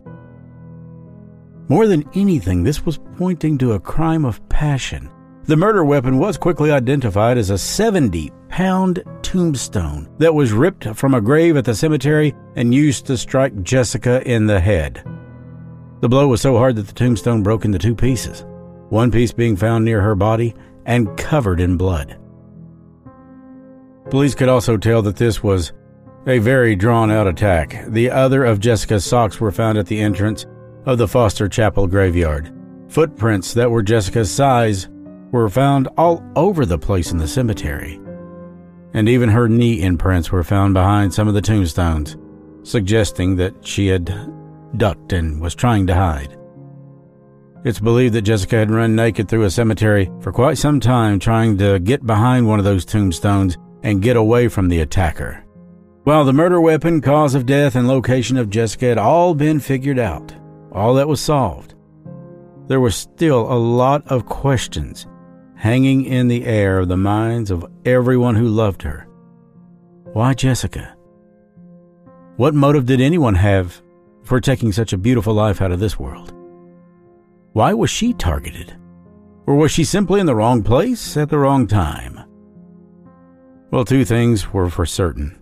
More 1.68 1.86
than 1.86 2.08
anything, 2.14 2.62
this 2.62 2.84
was 2.84 2.98
pointing 3.16 3.58
to 3.58 3.72
a 3.72 3.80
crime 3.80 4.24
of 4.24 4.46
passion. 4.48 5.10
The 5.44 5.56
murder 5.56 5.84
weapon 5.84 6.18
was 6.18 6.36
quickly 6.36 6.70
identified 6.70 7.38
as 7.38 7.50
a 7.50 7.58
70 7.58 8.30
pound 8.48 9.02
tombstone 9.34 10.08
that 10.18 10.32
was 10.32 10.52
ripped 10.52 10.86
from 10.94 11.12
a 11.12 11.20
grave 11.20 11.56
at 11.56 11.64
the 11.64 11.74
cemetery 11.74 12.32
and 12.54 12.72
used 12.72 13.04
to 13.04 13.16
strike 13.16 13.64
Jessica 13.64 14.22
in 14.30 14.46
the 14.46 14.60
head. 14.60 15.02
The 16.02 16.08
blow 16.08 16.28
was 16.28 16.40
so 16.40 16.56
hard 16.56 16.76
that 16.76 16.86
the 16.86 16.92
tombstone 16.92 17.42
broke 17.42 17.64
into 17.64 17.80
two 17.80 17.96
pieces, 17.96 18.44
one 18.90 19.10
piece 19.10 19.32
being 19.32 19.56
found 19.56 19.84
near 19.84 20.00
her 20.00 20.14
body 20.14 20.54
and 20.86 21.16
covered 21.18 21.58
in 21.58 21.76
blood. 21.76 22.16
Police 24.08 24.36
could 24.36 24.48
also 24.48 24.76
tell 24.76 25.02
that 25.02 25.16
this 25.16 25.42
was 25.42 25.72
a 26.28 26.38
very 26.38 26.76
drawn 26.76 27.10
out 27.10 27.26
attack. 27.26 27.86
The 27.88 28.12
other 28.12 28.44
of 28.44 28.60
Jessica's 28.60 29.04
socks 29.04 29.40
were 29.40 29.50
found 29.50 29.78
at 29.78 29.86
the 29.86 29.98
entrance 29.98 30.46
of 30.86 30.98
the 30.98 31.08
Foster 31.08 31.48
Chapel 31.48 31.88
graveyard. 31.88 32.54
Footprints 32.86 33.52
that 33.54 33.68
were 33.68 33.82
Jessica's 33.82 34.30
size 34.30 34.88
were 35.32 35.48
found 35.48 35.88
all 35.98 36.24
over 36.36 36.64
the 36.64 36.78
place 36.78 37.10
in 37.10 37.18
the 37.18 37.26
cemetery. 37.26 37.98
And 38.94 39.08
even 39.08 39.28
her 39.28 39.48
knee 39.48 39.82
imprints 39.82 40.30
were 40.30 40.44
found 40.44 40.72
behind 40.72 41.12
some 41.12 41.28
of 41.28 41.34
the 41.34 41.42
tombstones, 41.42 42.16
suggesting 42.62 43.36
that 43.36 43.66
she 43.66 43.88
had 43.88 44.14
ducked 44.76 45.12
and 45.12 45.40
was 45.40 45.54
trying 45.54 45.86
to 45.88 45.94
hide. 45.94 46.36
It's 47.64 47.80
believed 47.80 48.14
that 48.14 48.22
Jessica 48.22 48.56
had 48.56 48.70
run 48.70 48.94
naked 48.94 49.28
through 49.28 49.44
a 49.44 49.50
cemetery 49.50 50.10
for 50.20 50.32
quite 50.32 50.58
some 50.58 50.80
time 50.80 51.18
trying 51.18 51.58
to 51.58 51.78
get 51.78 52.06
behind 52.06 52.46
one 52.46 52.58
of 52.58 52.64
those 52.64 52.84
tombstones 52.84 53.56
and 53.82 54.02
get 54.02 54.16
away 54.16 54.48
from 54.48 54.68
the 54.68 54.80
attacker. 54.80 55.44
While 56.04 56.24
the 56.24 56.34
murder 56.34 56.60
weapon, 56.60 57.00
cause 57.00 57.34
of 57.34 57.46
death, 57.46 57.74
and 57.74 57.88
location 57.88 58.36
of 58.36 58.50
Jessica 58.50 58.86
had 58.86 58.98
all 58.98 59.34
been 59.34 59.60
figured 59.60 59.98
out, 59.98 60.34
all 60.72 60.94
that 60.94 61.08
was 61.08 61.20
solved, 61.20 61.74
there 62.68 62.80
were 62.80 62.90
still 62.90 63.50
a 63.50 63.56
lot 63.56 64.06
of 64.08 64.26
questions 64.26 65.06
hanging 65.56 66.04
in 66.04 66.28
the 66.28 66.44
air 66.44 66.80
of 66.80 66.88
the 66.88 66.96
minds 66.96 67.50
of 67.50 67.64
everyone 67.84 68.34
who 68.34 68.48
loved 68.48 68.82
her. 68.82 69.06
Why 70.12 70.34
Jessica? 70.34 70.96
What 72.36 72.54
motive 72.54 72.86
did 72.86 73.00
anyone 73.00 73.36
have 73.36 73.80
for 74.22 74.40
taking 74.40 74.72
such 74.72 74.92
a 74.92 74.98
beautiful 74.98 75.34
life 75.34 75.62
out 75.62 75.72
of 75.72 75.80
this 75.80 75.98
world? 75.98 76.32
Why 77.52 77.72
was 77.72 77.90
she 77.90 78.12
targeted? 78.12 78.76
Or 79.46 79.56
was 79.56 79.70
she 79.70 79.84
simply 79.84 80.20
in 80.20 80.26
the 80.26 80.34
wrong 80.34 80.62
place 80.62 81.16
at 81.16 81.28
the 81.28 81.38
wrong 81.38 81.66
time? 81.66 82.20
Well, 83.70 83.84
two 83.84 84.04
things 84.04 84.52
were 84.52 84.70
for 84.70 84.86
certain. 84.86 85.40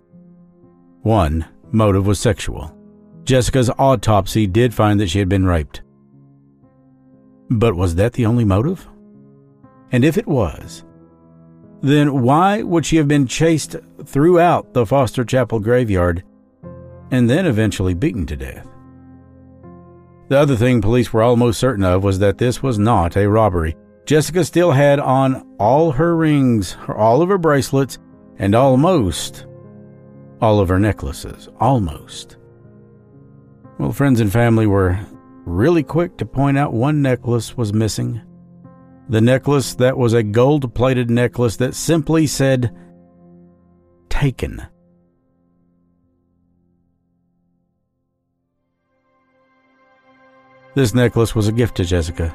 One, 1.02 1.46
motive 1.70 2.06
was 2.06 2.18
sexual. 2.18 2.76
Jessica's 3.24 3.70
autopsy 3.78 4.46
did 4.46 4.74
find 4.74 4.98
that 5.00 5.08
she 5.08 5.18
had 5.18 5.28
been 5.28 5.46
raped. 5.46 5.82
But 7.48 7.76
was 7.76 7.94
that 7.96 8.14
the 8.14 8.26
only 8.26 8.44
motive? 8.44 8.88
And 9.92 10.04
if 10.04 10.16
it 10.16 10.26
was, 10.26 10.84
then 11.82 12.22
why 12.22 12.62
would 12.62 12.86
she 12.86 12.96
have 12.96 13.08
been 13.08 13.26
chased 13.26 13.76
throughout 14.04 14.72
the 14.72 14.86
Foster 14.86 15.24
Chapel 15.24 15.60
graveyard 15.60 16.24
and 17.10 17.28
then 17.28 17.46
eventually 17.46 17.92
beaten 17.92 18.24
to 18.26 18.36
death? 18.36 18.66
The 20.28 20.38
other 20.38 20.56
thing 20.56 20.80
police 20.80 21.12
were 21.12 21.22
almost 21.22 21.60
certain 21.60 21.84
of 21.84 22.02
was 22.02 22.18
that 22.20 22.38
this 22.38 22.62
was 22.62 22.78
not 22.78 23.16
a 23.16 23.28
robbery. 23.28 23.76
Jessica 24.06 24.44
still 24.44 24.72
had 24.72 24.98
on 24.98 25.46
all 25.58 25.92
her 25.92 26.16
rings, 26.16 26.76
all 26.88 27.20
of 27.20 27.28
her 27.28 27.38
bracelets, 27.38 27.98
and 28.38 28.54
almost 28.54 29.46
all 30.40 30.58
of 30.58 30.68
her 30.68 30.78
necklaces. 30.78 31.48
Almost. 31.60 32.38
Well, 33.78 33.92
friends 33.92 34.20
and 34.20 34.32
family 34.32 34.66
were 34.66 34.98
really 35.44 35.82
quick 35.82 36.16
to 36.16 36.26
point 36.26 36.56
out 36.56 36.72
one 36.72 37.02
necklace 37.02 37.56
was 37.56 37.72
missing. 37.72 38.22
The 39.12 39.20
necklace 39.20 39.74
that 39.74 39.98
was 39.98 40.14
a 40.14 40.22
gold 40.22 40.74
plated 40.74 41.10
necklace 41.10 41.56
that 41.56 41.74
simply 41.74 42.26
said, 42.26 42.74
Taken. 44.08 44.66
This 50.74 50.94
necklace 50.94 51.34
was 51.34 51.46
a 51.46 51.52
gift 51.52 51.76
to 51.76 51.84
Jessica, 51.84 52.34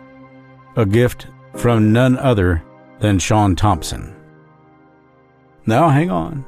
a 0.76 0.86
gift 0.86 1.26
from 1.56 1.92
none 1.92 2.16
other 2.16 2.64
than 3.00 3.18
Sean 3.18 3.56
Thompson. 3.56 4.16
Now, 5.66 5.90
hang 5.90 6.12
on. 6.12 6.46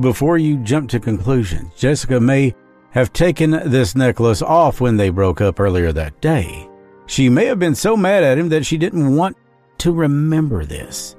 Before 0.00 0.36
you 0.36 0.56
jump 0.64 0.90
to 0.90 0.98
conclusions, 0.98 1.72
Jessica 1.76 2.18
may 2.18 2.56
have 2.90 3.12
taken 3.12 3.52
this 3.70 3.94
necklace 3.94 4.42
off 4.42 4.80
when 4.80 4.96
they 4.96 5.10
broke 5.10 5.40
up 5.40 5.60
earlier 5.60 5.92
that 5.92 6.20
day. 6.20 6.67
She 7.08 7.30
may 7.30 7.46
have 7.46 7.58
been 7.58 7.74
so 7.74 7.96
mad 7.96 8.22
at 8.22 8.36
him 8.36 8.50
that 8.50 8.66
she 8.66 8.76
didn't 8.76 9.16
want 9.16 9.36
to 9.78 9.92
remember 9.92 10.66
this. 10.66 11.16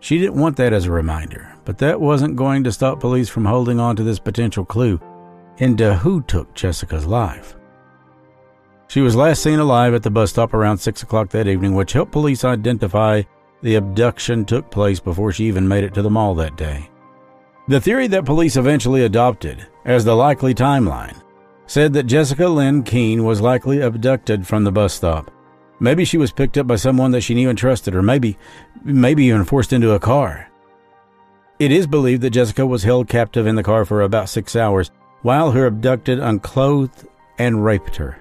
She 0.00 0.18
didn't 0.18 0.40
want 0.40 0.56
that 0.56 0.72
as 0.72 0.86
a 0.86 0.90
reminder, 0.90 1.54
but 1.64 1.78
that 1.78 2.00
wasn't 2.00 2.36
going 2.36 2.64
to 2.64 2.72
stop 2.72 2.98
police 2.98 3.28
from 3.28 3.44
holding 3.44 3.78
on 3.78 3.94
to 3.96 4.02
this 4.02 4.18
potential 4.18 4.64
clue 4.64 5.00
into 5.58 5.94
who 5.94 6.22
took 6.22 6.52
Jessica's 6.54 7.06
life. 7.06 7.54
She 8.88 9.00
was 9.00 9.14
last 9.14 9.44
seen 9.44 9.60
alive 9.60 9.94
at 9.94 10.02
the 10.02 10.10
bus 10.10 10.30
stop 10.30 10.52
around 10.52 10.78
6 10.78 11.04
o'clock 11.04 11.30
that 11.30 11.46
evening, 11.46 11.76
which 11.76 11.92
helped 11.92 12.12
police 12.12 12.44
identify 12.44 13.22
the 13.62 13.76
abduction 13.76 14.44
took 14.44 14.72
place 14.72 14.98
before 14.98 15.30
she 15.30 15.44
even 15.44 15.68
made 15.68 15.84
it 15.84 15.94
to 15.94 16.02
the 16.02 16.10
mall 16.10 16.34
that 16.34 16.56
day. 16.56 16.90
The 17.68 17.80
theory 17.80 18.08
that 18.08 18.24
police 18.24 18.56
eventually 18.56 19.04
adopted 19.04 19.66
as 19.84 20.04
the 20.04 20.16
likely 20.16 20.52
timeline 20.52 21.23
said 21.66 21.92
that 21.92 22.04
Jessica 22.06 22.48
Lyn 22.48 22.82
Keen 22.82 23.24
was 23.24 23.40
likely 23.40 23.80
abducted 23.80 24.46
from 24.46 24.64
the 24.64 24.72
bus 24.72 24.94
stop. 24.94 25.30
Maybe 25.80 26.04
she 26.04 26.18
was 26.18 26.32
picked 26.32 26.56
up 26.56 26.66
by 26.66 26.76
someone 26.76 27.10
that 27.12 27.22
she 27.22 27.34
knew 27.34 27.48
and 27.48 27.58
trusted, 27.58 27.94
or 27.94 28.02
maybe, 28.02 28.38
maybe 28.84 29.24
even 29.24 29.44
forced 29.44 29.72
into 29.72 29.92
a 29.92 29.98
car. 29.98 30.50
It 31.58 31.72
is 31.72 31.86
believed 31.86 32.22
that 32.22 32.30
Jessica 32.30 32.66
was 32.66 32.82
held 32.82 33.08
captive 33.08 33.46
in 33.46 33.54
the 33.54 33.62
car 33.62 33.84
for 33.84 34.02
about 34.02 34.28
six 34.28 34.56
hours 34.56 34.90
while 35.22 35.52
her 35.52 35.66
abducted 35.66 36.18
unclothed 36.18 37.06
and 37.38 37.64
raped 37.64 37.96
her. 37.96 38.20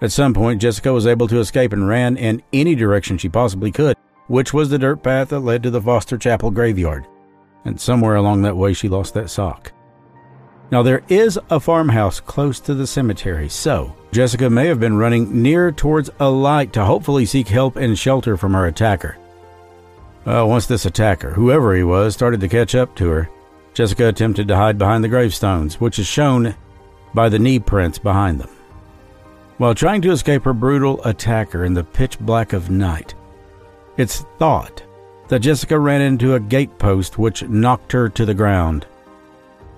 At 0.00 0.12
some 0.12 0.34
point, 0.34 0.60
Jessica 0.60 0.92
was 0.92 1.06
able 1.06 1.26
to 1.28 1.38
escape 1.38 1.72
and 1.72 1.88
ran 1.88 2.16
in 2.16 2.42
any 2.52 2.74
direction 2.74 3.18
she 3.18 3.28
possibly 3.28 3.72
could, 3.72 3.96
which 4.28 4.52
was 4.52 4.68
the 4.68 4.78
dirt 4.78 5.02
path 5.02 5.30
that 5.30 5.40
led 5.40 5.62
to 5.62 5.70
the 5.70 5.80
Foster 5.80 6.18
Chapel 6.18 6.50
graveyard. 6.50 7.06
And 7.64 7.80
somewhere 7.80 8.16
along 8.16 8.42
that 8.42 8.56
way, 8.56 8.74
she 8.74 8.88
lost 8.88 9.14
that 9.14 9.30
sock. 9.30 9.72
Now, 10.70 10.82
there 10.82 11.02
is 11.08 11.38
a 11.48 11.60
farmhouse 11.60 12.18
close 12.18 12.58
to 12.60 12.74
the 12.74 12.86
cemetery, 12.86 13.48
so 13.48 13.94
Jessica 14.10 14.50
may 14.50 14.66
have 14.66 14.80
been 14.80 14.96
running 14.96 15.42
near 15.42 15.70
towards 15.70 16.10
a 16.18 16.28
light 16.28 16.72
to 16.72 16.84
hopefully 16.84 17.24
seek 17.24 17.48
help 17.48 17.76
and 17.76 17.96
shelter 17.96 18.36
from 18.36 18.52
her 18.54 18.66
attacker. 18.66 19.16
Once 20.24 20.66
this 20.66 20.84
attacker, 20.84 21.30
whoever 21.30 21.74
he 21.74 21.84
was, 21.84 22.14
started 22.14 22.40
to 22.40 22.48
catch 22.48 22.74
up 22.74 22.96
to 22.96 23.08
her, 23.08 23.30
Jessica 23.74 24.08
attempted 24.08 24.48
to 24.48 24.56
hide 24.56 24.76
behind 24.76 25.04
the 25.04 25.08
gravestones, 25.08 25.80
which 25.80 26.00
is 26.00 26.06
shown 26.06 26.56
by 27.14 27.28
the 27.28 27.38
knee 27.38 27.60
prints 27.60 27.98
behind 27.98 28.40
them. 28.40 28.50
While 29.58 29.74
trying 29.74 30.02
to 30.02 30.10
escape 30.10 30.42
her 30.42 30.52
brutal 30.52 31.00
attacker 31.04 31.64
in 31.64 31.74
the 31.74 31.84
pitch 31.84 32.18
black 32.18 32.52
of 32.52 32.70
night, 32.70 33.14
it's 33.96 34.24
thought 34.38 34.82
that 35.28 35.38
Jessica 35.38 35.78
ran 35.78 36.00
into 36.00 36.34
a 36.34 36.40
gate 36.40 36.76
post 36.76 37.18
which 37.18 37.44
knocked 37.44 37.92
her 37.92 38.08
to 38.08 38.26
the 38.26 38.34
ground. 38.34 38.86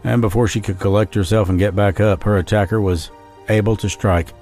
And 0.04 0.20
before 0.20 0.48
she 0.48 0.60
could 0.60 0.78
collect 0.78 1.14
herself 1.14 1.48
and 1.48 1.58
get 1.58 1.74
back 1.74 2.00
up, 2.00 2.22
her 2.22 2.38
attacker 2.38 2.80
was 2.80 3.10
able 3.48 3.76
to 3.76 3.88
strike, 3.88 4.32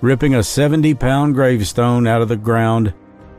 ripping 0.00 0.34
a 0.34 0.42
70 0.42 0.94
pound 0.94 1.34
gravestone 1.34 2.06
out 2.06 2.22
of 2.22 2.28
the 2.28 2.36
ground 2.36 2.92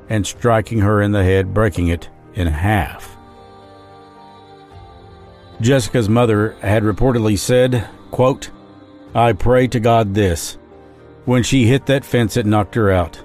and 0.09 0.25
striking 0.25 0.79
her 0.79 1.01
in 1.01 1.11
the 1.11 1.23
head, 1.23 1.53
breaking 1.53 1.89
it 1.89 2.09
in 2.33 2.47
half. 2.47 3.17
Jessica's 5.59 6.07
mother 6.07 6.51
had 6.61 6.83
reportedly 6.83 7.37
said, 7.37 7.87
quote, 8.11 8.51
I 9.15 9.33
pray 9.33 9.67
to 9.67 9.79
God 9.79 10.13
this. 10.13 10.57
When 11.25 11.43
she 11.43 11.65
hit 11.65 11.87
that 11.87 12.05
fence, 12.05 12.37
it 12.37 12.45
knocked 12.45 12.75
her 12.75 12.91
out. 12.91 13.21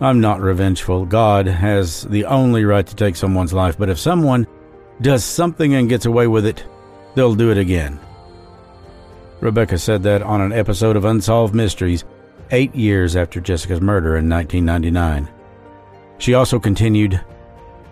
I'm 0.00 0.20
not 0.20 0.40
revengeful. 0.40 1.06
God 1.06 1.46
has 1.46 2.02
the 2.02 2.24
only 2.24 2.64
right 2.64 2.86
to 2.86 2.96
take 2.96 3.16
someone's 3.16 3.52
life, 3.52 3.76
but 3.76 3.88
if 3.88 3.98
someone 3.98 4.46
does 5.00 5.24
something 5.24 5.74
and 5.74 5.88
gets 5.88 6.06
away 6.06 6.26
with 6.26 6.46
it, 6.46 6.64
they'll 7.14 7.34
do 7.34 7.50
it 7.50 7.58
again. 7.58 7.98
Rebecca 9.40 9.76
said 9.78 10.02
that 10.04 10.22
on 10.22 10.40
an 10.40 10.52
episode 10.52 10.96
of 10.96 11.04
Unsolved 11.04 11.54
Mysteries 11.54 12.04
eight 12.52 12.74
years 12.74 13.16
after 13.16 13.40
Jessica's 13.40 13.80
murder 13.80 14.16
in 14.16 14.28
1999. 14.28 15.28
She 16.18 16.34
also 16.34 16.60
continued, 16.60 17.14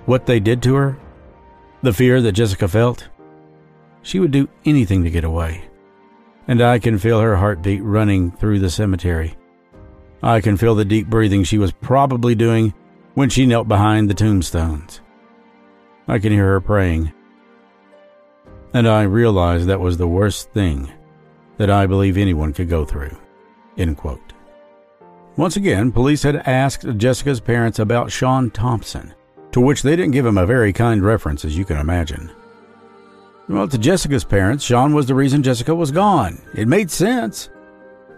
What 0.07 0.27
they 0.27 0.39
did 0.39 0.63
to 0.63 0.75
her, 0.75 0.99
the 1.83 1.93
fear 1.93 2.21
that 2.21 2.33
Jessica 2.33 2.69
felt, 2.69 3.09
she 4.03 4.21
would 4.21 4.31
do 4.31 4.49
anything 4.65 5.03
to 5.03 5.11
get 5.11 5.25
away. 5.25 5.65
And 6.47 6.63
I 6.63 6.79
can 6.79 6.99
feel 6.99 7.21
her 7.21 7.37
heartbeat 7.37 7.83
running 7.83 8.31
through 8.31 8.61
the 8.61 8.71
cemetery. 8.71 9.37
I 10.23 10.41
can 10.41 10.57
feel 10.57 10.75
the 10.75 10.85
deep 10.85 11.07
breathing 11.07 11.45
she 11.45 11.59
was 11.59 11.73
probably 11.73 12.35
doing 12.35 12.75
when 13.15 13.31
she 13.31 13.47
knelt 13.47 13.69
behind 13.69 14.09
the 14.09 14.15
tombstones. 14.15 15.01
I 16.07 16.19
can 16.19 16.33
hear 16.33 16.47
her 16.47 16.61
praying. 16.61 17.13
And 18.73 18.89
I 18.89 19.03
realized 19.03 19.67
that 19.67 19.81
was 19.81 19.97
the 19.97 20.07
worst 20.07 20.51
thing 20.53 20.91
that 21.57 21.71
I 21.71 21.87
believe 21.87 22.17
anyone 22.17 22.53
could 22.53 22.69
go 22.69 22.85
through. 22.85 23.17
End 23.77 23.97
quote. 23.97 24.33
Once 25.37 25.57
again, 25.57 25.91
police 25.91 26.23
had 26.23 26.37
asked 26.37 26.87
Jessica's 26.97 27.41
parents 27.41 27.79
about 27.79 28.13
Sean 28.13 28.51
Thompson, 28.51 29.15
to 29.53 29.61
which 29.61 29.83
they 29.83 29.97
didn't 29.97 30.13
give 30.13 30.27
him 30.27 30.39
a 30.39 30.47
very 30.47 30.73
kind 30.73 31.03
reference, 31.03 31.45
as 31.45 31.57
you 31.57 31.65
can 31.65 31.79
imagine. 31.79 32.31
Well, 33.49 33.67
to 33.67 33.79
Jessica's 33.79 34.25
parents, 34.25 34.65
Sean 34.65 34.95
was 34.95 35.07
the 35.07 35.15
reason 35.15 35.43
Jessica 35.43 35.75
was 35.75 35.91
gone. 35.91 36.41
It 36.55 36.69
made 36.69 36.91
sense. 36.91 37.51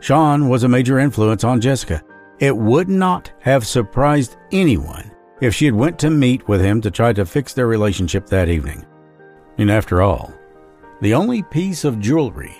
Sean 0.01 0.49
was 0.49 0.65
a 0.65 0.69
major 0.69 0.99
influence 0.99 1.45
on 1.45 1.61
Jessica. 1.61 2.03
It 2.39 2.57
would 2.57 2.89
not 2.89 3.33
have 3.41 3.67
surprised 3.67 4.37
anyone 4.51 5.11
if 5.41 5.55
she 5.55 5.65
had 5.65 5.75
went 5.75 5.99
to 6.01 6.11
meet 6.11 6.47
with 6.49 6.61
him 6.61 6.81
to 6.83 6.91
try 6.91 7.13
to 7.13 7.25
fix 7.25 7.55
their 7.55 7.67
relationship 7.67 8.27
that 8.27 8.49
evening. 8.49 8.85
And 9.59 9.71
after 9.71 10.03
all, 10.03 10.35
the 11.03 11.15
only 11.15 11.43
piece 11.43 11.85
of 11.85 11.99
jewelry 11.99 12.57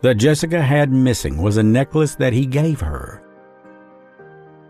that 0.00 0.14
Jessica 0.14 0.60
had 0.60 0.90
missing 0.90 1.36
was 1.36 1.58
a 1.58 1.62
necklace 1.62 2.14
that 2.14 2.32
he 2.32 2.46
gave 2.46 2.80
her. 2.80 3.22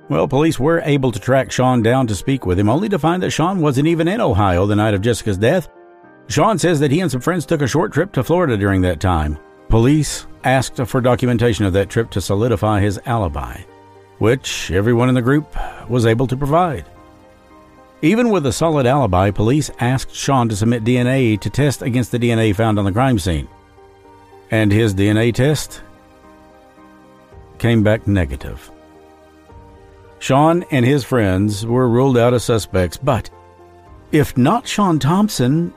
Well, 0.09 0.27
police 0.27 0.59
were 0.59 0.83
able 0.85 1.13
to 1.13 1.21
track 1.21 1.53
Sean 1.53 1.81
down 1.81 2.09
to 2.09 2.15
speak 2.17 2.45
with 2.45 2.59
him, 2.59 2.69
only 2.69 2.89
to 2.89 2.99
find 2.99 3.23
that 3.23 3.31
Sean 3.31 3.61
wasn't 3.61 3.87
even 3.87 4.09
in 4.09 4.21
Ohio 4.21 4.67
the 4.67 4.75
night 4.75 4.95
of 4.95 5.01
Jessica's 5.01 5.39
death. 5.39 5.69
Sean 6.27 6.59
says 6.59 6.81
that 6.81 6.91
he 6.91 6.99
and 7.01 7.11
some 7.11 7.21
friends 7.21 7.47
took 7.47 7.63
a 7.63 7.69
short 7.69 7.93
trip 7.93 8.13
to 8.15 8.25
Florida 8.25 8.57
during 8.57 8.83
that 8.83 8.99
time. 8.99 9.39
Police 9.69 10.27
asked 10.43 10.85
for 10.85 11.01
documentation 11.01 11.65
of 11.65 11.73
that 11.75 11.89
trip 11.89 12.11
to 12.11 12.21
solidify 12.21 12.81
his 12.81 12.99
alibi, 13.07 13.61
which 14.19 14.73
everyone 14.73 15.09
in 15.09 15.15
the 15.15 15.23
group 15.23 15.57
was 15.89 16.05
able 16.05 16.27
to 16.27 16.37
provide. 16.37 16.85
Even 18.03 18.31
with 18.31 18.45
a 18.47 18.53
solid 18.53 18.87
alibi, 18.87 19.31
police 19.31 19.71
asked 19.81 20.15
Sean 20.15 20.49
to 20.49 20.57
submit 20.57 20.85
DNA 20.85 21.41
to 21.41 21.51
test 21.51 21.83
against 21.83 22.13
the 22.13 22.19
DNA 22.19 22.55
found 22.55 22.79
on 22.79 22.85
the 22.85 22.93
crime 22.93 23.19
scene. 23.19 23.49
And 24.51 24.71
his 24.71 24.95
DNA 24.95 25.33
test 25.33 25.83
came 27.59 27.83
back 27.83 28.07
negative. 28.07 28.71
Sean 30.19 30.65
and 30.71 30.85
his 30.85 31.05
friends 31.05 31.67
were 31.67 31.89
ruled 31.89 32.19
out 32.19 32.35
as 32.35 32.45
suspects, 32.45 32.97
but 32.97 33.31
if 34.13 34.37
not 34.37 34.67
Sean 34.67 34.99
Thompson, 34.99 35.73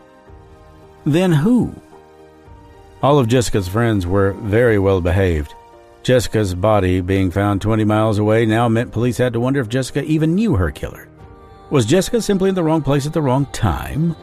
then 1.06 1.32
who? 1.32 1.74
All 3.02 3.20
of 3.20 3.28
Jessica's 3.28 3.68
friends 3.68 4.06
were 4.06 4.34
very 4.34 4.80
well 4.80 5.02
behaved. 5.02 5.54
Jessica's 6.04 6.56
body 6.56 7.02
being 7.02 7.32
found 7.32 7.62
20 7.62 7.84
miles 7.84 8.20
away 8.20 8.46
now 8.46 8.70
meant 8.70 8.92
police 8.92 9.18
had 9.18 9.34
to 9.34 9.40
wonder 9.40 9.60
if 9.60 9.70
Jessica 9.70 10.04
even 10.04 10.36
knew 10.36 10.56
her 10.56 10.72
killer. 10.72 11.07
Was 11.70 11.86
Jessica 11.86 12.22
simply 12.22 12.48
in 12.48 12.56
the 12.56 12.64
wrong 12.64 12.82
place 12.82 13.06
at 13.06 13.12
the 13.12 13.22
wrong 13.22 13.46
time? 13.48 14.16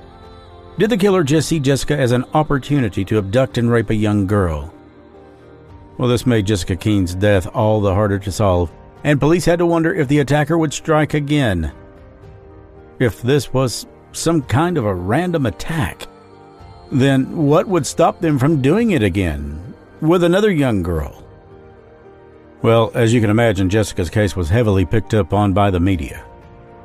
Did 0.79 0.89
the 0.89 0.97
killer 0.97 1.23
just 1.23 1.49
see 1.49 1.61
Jessica 1.61 1.95
as 1.97 2.13
an 2.13 2.25
opportunity 2.33 3.05
to 3.05 3.19
abduct 3.19 3.59
and 3.59 3.71
rape 3.71 3.91
a 3.91 3.95
young 3.95 4.27
girl? 4.27 4.73
Well, 5.99 6.09
this 6.09 6.27
made 6.27 6.47
Jessica 6.47 6.75
Keen's 6.75 7.15
death 7.15 7.47
all 7.55 7.81
the 7.81 7.95
harder 7.95 8.19
to 8.19 8.33
solve, 8.33 8.73
and 9.05 9.21
police 9.21 9.45
had 9.45 9.59
to 9.59 9.67
wonder 9.67 9.95
if 9.95 10.09
the 10.09 10.21
attacker 10.21 10.57
would 10.57 10.73
strike 10.73 11.13
again. 11.13 11.71
If 12.99 13.21
this 13.21 13.53
was 13.53 13.87
some 14.13 14.43
kind 14.43 14.79
of 14.79 14.87
a 14.87 14.95
random 14.95 15.45
attack, 15.45 16.09
then 16.91 17.47
what 17.47 17.69
would 17.69 17.87
stop 17.87 18.21
them 18.21 18.39
from 18.39 18.63
doing 18.63 18.93
it 18.93 19.03
again 19.03 19.75
with 20.01 20.25
another 20.25 20.51
young 20.51 20.83
girl? 20.83 21.23
Well, 22.63 22.91
as 22.95 23.13
you 23.13 23.21
can 23.21 23.29
imagine, 23.29 23.69
Jessica's 23.69 24.09
case 24.09 24.35
was 24.35 24.49
heavily 24.49 24.87
picked 24.87 25.13
up 25.13 25.35
on 25.35 25.53
by 25.53 25.71
the 25.71 25.81
media. 25.81 26.25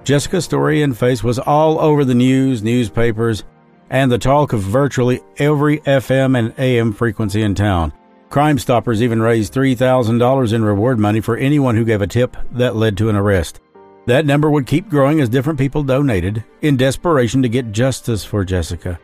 Jessica's 0.09 0.43
story 0.43 0.81
and 0.81 0.97
face 0.97 1.23
was 1.23 1.37
all 1.37 1.79
over 1.79 2.03
the 2.03 2.15
news, 2.15 2.63
newspapers, 2.63 3.43
and 3.91 4.11
the 4.11 4.17
talk 4.17 4.53
of 4.53 4.61
virtually 4.61 5.21
every 5.37 5.81
FM 5.81 6.35
and 6.35 6.51
AM 6.57 6.93
frequency 6.93 7.43
in 7.43 7.53
town. 7.53 7.93
Crime 8.31 8.57
Stoppers 8.57 9.03
even 9.03 9.21
raised 9.21 9.53
$3,000 9.53 10.51
in 10.51 10.65
reward 10.65 10.97
money 10.97 11.21
for 11.21 11.37
anyone 11.37 11.75
who 11.75 11.85
gave 11.85 12.01
a 12.01 12.07
tip 12.07 12.35
that 12.53 12.75
led 12.75 12.97
to 12.97 13.09
an 13.09 13.15
arrest. 13.15 13.59
That 14.07 14.25
number 14.25 14.49
would 14.49 14.65
keep 14.65 14.89
growing 14.89 15.21
as 15.21 15.29
different 15.29 15.59
people 15.59 15.83
donated 15.83 16.43
in 16.63 16.75
desperation 16.75 17.43
to 17.43 17.47
get 17.47 17.71
justice 17.71 18.25
for 18.25 18.43
Jessica. 18.43 18.99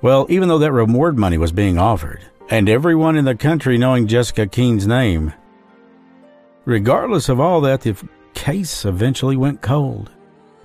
Well, 0.00 0.26
even 0.28 0.48
though 0.48 0.58
that 0.58 0.72
reward 0.72 1.16
money 1.16 1.38
was 1.38 1.52
being 1.52 1.78
offered, 1.78 2.22
and 2.50 2.68
everyone 2.68 3.16
in 3.16 3.24
the 3.24 3.36
country 3.36 3.78
knowing 3.78 4.08
Jessica 4.08 4.48
Keen's 4.48 4.84
name, 4.84 5.32
regardless 6.64 7.28
of 7.28 7.38
all 7.38 7.60
that, 7.60 7.82
the 7.82 7.94
case 8.34 8.84
eventually 8.84 9.36
went 9.36 9.62
cold. 9.62 10.10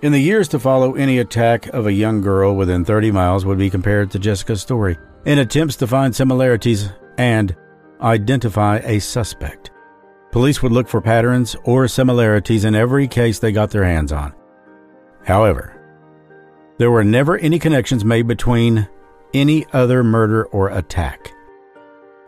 In 0.02 0.12
the 0.12 0.20
years 0.20 0.48
to 0.50 0.60
follow, 0.60 0.94
any 0.94 1.20
attack 1.20 1.68
of 1.68 1.88
a 1.88 1.94
young 1.94 2.22
girl 2.22 2.56
within 2.56 2.86
30 2.86 3.12
miles 3.12 3.46
would 3.46 3.58
be 3.58 3.70
compared 3.70 4.12
to 4.12 4.20
Jessica's 4.20 4.62
story 4.62 4.98
in 5.26 5.40
attempts 5.40 5.76
to 5.78 5.88
find 5.88 6.16
similarities 6.16 6.90
and 7.18 7.56
identify 8.00 8.78
a 8.84 9.00
suspect. 9.00 9.72
Police 10.32 10.62
would 10.62 10.72
look 10.72 10.88
for 10.88 11.02
patterns 11.02 11.56
or 11.64 11.88
similarities 11.88 12.64
in 12.64 12.76
every 12.76 13.08
case 13.08 13.40
they 13.40 13.52
got 13.52 13.72
their 13.72 13.86
hands 13.86 14.12
on. 14.12 14.34
However, 15.26 15.74
there 16.78 16.92
were 16.92 17.04
never 17.04 17.38
any 17.38 17.58
connections 17.58 18.06
made 18.06 18.28
between 18.28 18.88
any 19.34 19.66
other 19.74 20.04
murder 20.04 20.46
or 20.46 20.70
attack. 20.70 21.32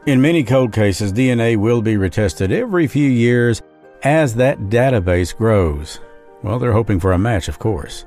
In 0.05 0.21
many 0.21 0.43
cold 0.43 0.73
cases, 0.73 1.13
DNA 1.13 1.55
will 1.55 1.81
be 1.81 1.95
retested 1.95 2.51
every 2.51 2.87
few 2.87 3.07
years 3.07 3.61
as 4.03 4.35
that 4.35 4.59
database 4.69 5.35
grows. 5.35 5.99
Well, 6.43 6.59
they're 6.59 6.73
hoping 6.73 6.99
for 6.99 7.11
a 7.11 7.17
match, 7.19 7.47
of 7.47 7.59
course. 7.59 8.05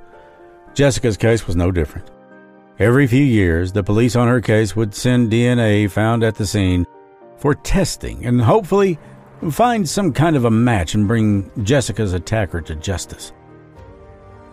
Jessica's 0.75 1.17
case 1.17 1.47
was 1.47 1.57
no 1.57 1.71
different. 1.71 2.11
Every 2.79 3.07
few 3.07 3.23
years, 3.23 3.73
the 3.73 3.85
police 3.85 4.17
on 4.17 4.29
her 4.29 4.41
case 4.41 4.75
would 4.75 4.95
send 4.95 5.31
DNA 5.31 5.91
found 5.91 6.25
at 6.25 6.37
the 6.37 6.47
scene 6.47 6.87
for 7.37 7.55
testing 7.55 8.25
and 8.25 8.41
hopefully 8.41 8.99
find 9.51 9.89
some 9.89 10.13
kind 10.13 10.37
of 10.37 10.45
a 10.45 10.51
match 10.51 10.95
and 10.95 11.07
bring 11.07 11.51
Jessica's 11.65 12.13
attacker 12.13 12.61
to 12.63 12.75
justice. 12.75 13.33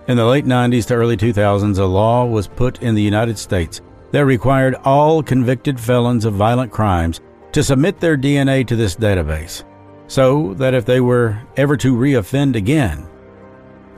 In 0.07 0.17
the 0.17 0.25
late 0.25 0.45
90s 0.45 0.87
to 0.87 0.95
early 0.95 1.15
2000s, 1.15 1.77
a 1.77 1.85
law 1.85 2.25
was 2.25 2.47
put 2.47 2.81
in 2.81 2.95
the 2.95 3.01
United 3.01 3.37
States 3.37 3.81
that 4.11 4.25
required 4.25 4.75
all 4.83 5.21
convicted 5.21 5.79
felons 5.79 6.25
of 6.25 6.33
violent 6.33 6.71
crimes 6.71 7.21
to 7.51 7.63
submit 7.63 7.99
their 7.99 8.17
DNA 8.17 8.65
to 8.65 8.75
this 8.75 8.95
database, 8.95 9.63
so 10.09 10.55
that 10.55 10.73
if 10.73 10.85
they 10.85 10.99
were 10.99 11.39
ever 11.55 11.77
to 11.77 11.95
reoffend 11.95 12.55
again, 12.55 13.07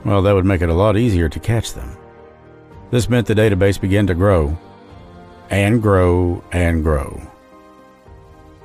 well, 0.04 0.22
that 0.22 0.34
would 0.34 0.44
make 0.44 0.60
it 0.60 0.68
a 0.68 0.74
lot 0.74 0.96
easier 0.96 1.28
to 1.28 1.40
catch 1.40 1.72
them. 1.72 1.96
This 2.90 3.08
meant 3.08 3.26
the 3.26 3.34
database 3.34 3.80
began 3.80 4.06
to 4.08 4.14
grow 4.14 4.56
and 5.48 5.80
grow 5.80 6.44
and 6.52 6.84
grow. 6.84 7.20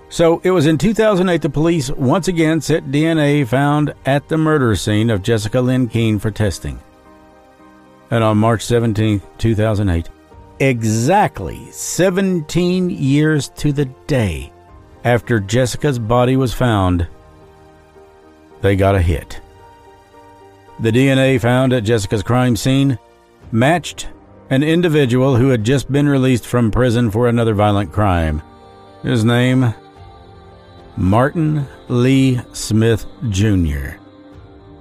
So 0.10 0.42
it 0.44 0.52
was 0.52 0.68
in 0.68 0.78
2008 0.78 1.42
the 1.42 1.50
police 1.50 1.90
once 1.90 2.28
again 2.28 2.60
set 2.60 2.86
DNA 2.86 3.48
found 3.48 3.94
at 4.06 4.28
the 4.28 4.38
murder 4.38 4.76
scene 4.76 5.10
of 5.10 5.24
Jessica 5.24 5.62
Lyn 5.62 5.88
Keen 5.88 6.20
for 6.20 6.32
testing. 6.32 6.80
And 8.12 8.24
on 8.24 8.38
March 8.38 8.64
17, 8.64 9.22
2008, 9.38 10.10
exactly 10.60 11.72
17 11.72 12.90
years 12.90 13.50
to 13.50 13.72
the 13.72 13.86
day 13.86 14.52
after 15.06 15.40
Jessica's 15.40 16.00
body 16.00 16.36
was 16.36 16.54
found, 16.54 17.08
they 18.62 18.76
got 18.76 18.96
a 18.96 19.02
hit. 19.02 19.42
The 20.80 20.92
DNA 20.92 21.42
found 21.42 21.74
at 21.74 21.84
Jessica's 21.84 22.24
crime 22.24 22.56
scene 22.56 23.00
matched 23.52 24.08
an 24.50 24.64
individual 24.64 25.36
who 25.36 25.50
had 25.50 25.64
just 25.64 25.92
been 25.92 26.08
released 26.08 26.46
from 26.46 26.72
prison 26.72 27.12
for 27.12 27.28
another 27.28 27.54
violent 27.54 27.92
crime. 27.92 28.42
His 29.04 29.26
name 29.26 29.74
Martin 30.96 31.68
Lee 31.88 32.40
Smith 32.54 33.06
Jr., 33.30 33.96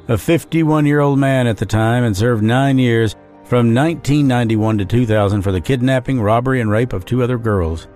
a 0.09 0.17
51 0.17 0.87
year 0.87 1.01
old 1.01 1.19
man 1.19 1.47
at 1.47 1.57
the 1.57 1.67
time, 1.67 2.05
and 2.05 2.17
served 2.17 2.43
nine 2.43 2.79
years 2.79 3.15
from 3.45 3.75
1991 3.75 4.79
to 4.79 4.85
2000 4.85 5.43
for 5.43 5.53
the 5.53 5.61
kidnapping, 5.61 6.21
robbery, 6.21 6.61
and 6.61 6.71
rape 6.71 6.93
of 6.93 7.05
two 7.05 7.23
other 7.23 7.39
girls. 7.39 7.89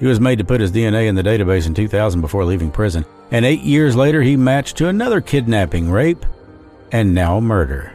He 0.00 0.06
was 0.06 0.18
made 0.18 0.38
to 0.38 0.44
put 0.44 0.62
his 0.62 0.72
DNA 0.72 1.08
in 1.08 1.14
the 1.14 1.22
database 1.22 1.66
in 1.66 1.74
2000 1.74 2.22
before 2.22 2.44
leaving 2.44 2.70
prison, 2.70 3.04
and 3.30 3.44
eight 3.44 3.60
years 3.60 3.94
later 3.94 4.22
he 4.22 4.34
matched 4.34 4.78
to 4.78 4.88
another 4.88 5.20
kidnapping, 5.20 5.90
rape, 5.90 6.24
and 6.90 7.14
now 7.14 7.38
murder. 7.38 7.92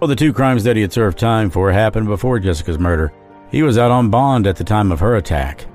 Well, 0.00 0.08
the 0.08 0.16
two 0.16 0.32
crimes 0.32 0.64
that 0.64 0.74
he 0.74 0.82
had 0.82 0.92
served 0.92 1.16
time 1.16 1.48
for 1.48 1.70
happened 1.70 2.08
before 2.08 2.40
Jessica's 2.40 2.78
murder. 2.78 3.12
He 3.52 3.62
was 3.62 3.78
out 3.78 3.92
on 3.92 4.10
bond 4.10 4.48
at 4.48 4.56
the 4.56 4.64
time 4.64 4.90
of 4.90 5.00
her 5.00 5.14
attack. 5.14 5.66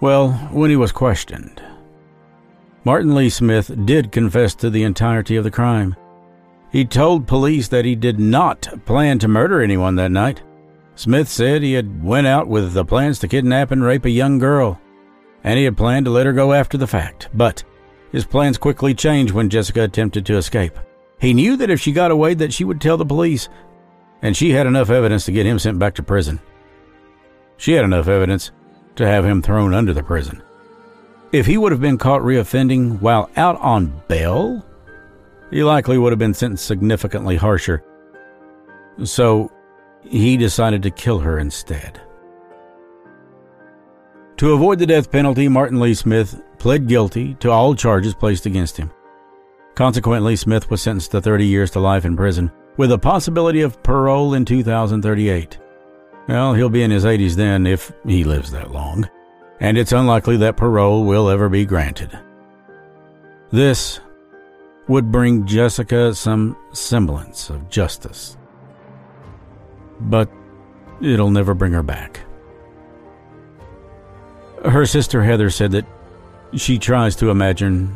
Well, 0.00 0.32
when 0.52 0.68
he 0.68 0.76
was 0.76 0.92
questioned, 0.92 1.62
Martin 2.84 3.14
Lee 3.14 3.30
Smith 3.30 3.70
did 3.86 4.12
confess 4.12 4.54
to 4.56 4.68
the 4.68 4.84
entirety 4.84 5.36
of 5.36 5.44
the 5.44 5.50
crime. 5.50 5.96
He 6.70 6.84
told 6.84 7.26
police 7.26 7.68
that 7.68 7.86
he 7.86 7.94
did 7.94 8.20
not 8.20 8.68
plan 8.84 9.18
to 9.20 9.28
murder 9.28 9.62
anyone 9.62 9.96
that 9.96 10.10
night. 10.10 10.42
Smith 10.96 11.28
said 11.28 11.62
he 11.62 11.74
had 11.74 12.02
went 12.02 12.26
out 12.26 12.48
with 12.48 12.72
the 12.72 12.84
plans 12.84 13.18
to 13.18 13.28
kidnap 13.28 13.70
and 13.70 13.84
rape 13.84 14.06
a 14.06 14.10
young 14.10 14.38
girl, 14.38 14.80
and 15.44 15.58
he 15.58 15.64
had 15.64 15.76
planned 15.76 16.06
to 16.06 16.10
let 16.10 16.26
her 16.26 16.32
go 16.32 16.54
after 16.54 16.78
the 16.78 16.86
fact. 16.86 17.28
But 17.34 17.62
his 18.12 18.24
plans 18.24 18.56
quickly 18.56 18.94
changed 18.94 19.34
when 19.34 19.50
Jessica 19.50 19.82
attempted 19.82 20.24
to 20.26 20.36
escape. 20.36 20.78
He 21.20 21.34
knew 21.34 21.56
that 21.58 21.70
if 21.70 21.80
she 21.80 21.92
got 21.92 22.10
away 22.10 22.32
that 22.34 22.52
she 22.52 22.64
would 22.64 22.80
tell 22.80 22.96
the 22.96 23.04
police, 23.04 23.48
and 24.22 24.34
she 24.34 24.50
had 24.50 24.66
enough 24.66 24.88
evidence 24.88 25.26
to 25.26 25.32
get 25.32 25.46
him 25.46 25.58
sent 25.58 25.78
back 25.78 25.94
to 25.96 26.02
prison. 26.02 26.40
She 27.58 27.72
had 27.72 27.84
enough 27.84 28.08
evidence 28.08 28.50
to 28.96 29.06
have 29.06 29.24
him 29.24 29.42
thrown 29.42 29.74
under 29.74 29.92
the 29.92 30.02
prison. 30.02 30.42
If 31.30 31.44
he 31.44 31.58
would 31.58 31.72
have 31.72 31.80
been 31.80 31.98
caught 31.98 32.22
reoffending 32.22 33.00
while 33.02 33.30
out 33.36 33.60
on 33.60 34.02
bail, 34.08 34.64
he 35.50 35.62
likely 35.62 35.98
would 35.98 36.12
have 36.12 36.18
been 36.18 36.34
sentenced 36.34 36.64
significantly 36.64 37.36
harsher. 37.36 37.84
So 39.04 39.50
he 40.08 40.36
decided 40.36 40.82
to 40.82 40.90
kill 40.90 41.18
her 41.18 41.38
instead. 41.38 42.00
To 44.38 44.52
avoid 44.52 44.78
the 44.78 44.86
death 44.86 45.10
penalty, 45.10 45.48
Martin 45.48 45.80
Lee 45.80 45.94
Smith 45.94 46.42
pled 46.58 46.86
guilty 46.86 47.34
to 47.34 47.50
all 47.50 47.74
charges 47.74 48.14
placed 48.14 48.46
against 48.46 48.76
him. 48.76 48.90
Consequently, 49.74 50.36
Smith 50.36 50.70
was 50.70 50.82
sentenced 50.82 51.10
to 51.12 51.20
30 51.20 51.46
years 51.46 51.70
to 51.72 51.80
life 51.80 52.04
in 52.04 52.16
prison, 52.16 52.50
with 52.76 52.92
a 52.92 52.98
possibility 52.98 53.62
of 53.62 53.82
parole 53.82 54.34
in 54.34 54.44
2038. 54.44 55.58
Well, 56.28 56.54
he'll 56.54 56.68
be 56.68 56.82
in 56.82 56.90
his 56.90 57.04
80s 57.04 57.34
then 57.34 57.66
if 57.66 57.92
he 58.04 58.24
lives 58.24 58.50
that 58.50 58.72
long 58.72 59.08
and 59.60 59.78
it's 59.78 59.92
unlikely 59.92 60.36
that 60.38 60.56
parole 60.56 61.04
will 61.04 61.28
ever 61.28 61.48
be 61.48 61.64
granted. 61.64 62.18
This 63.50 64.00
would 64.88 65.10
bring 65.10 65.46
Jessica 65.46 66.14
some 66.14 66.56
semblance 66.72 67.50
of 67.50 67.68
justice. 67.68 68.36
But 70.00 70.30
it'll 71.00 71.30
never 71.30 71.54
bring 71.54 71.72
her 71.72 71.82
back. 71.82 72.20
Her 74.64 74.86
sister 74.86 75.22
Heather 75.22 75.50
said 75.50 75.72
that 75.72 75.86
she 76.54 76.78
tries 76.78 77.16
to 77.16 77.30
imagine 77.30 77.94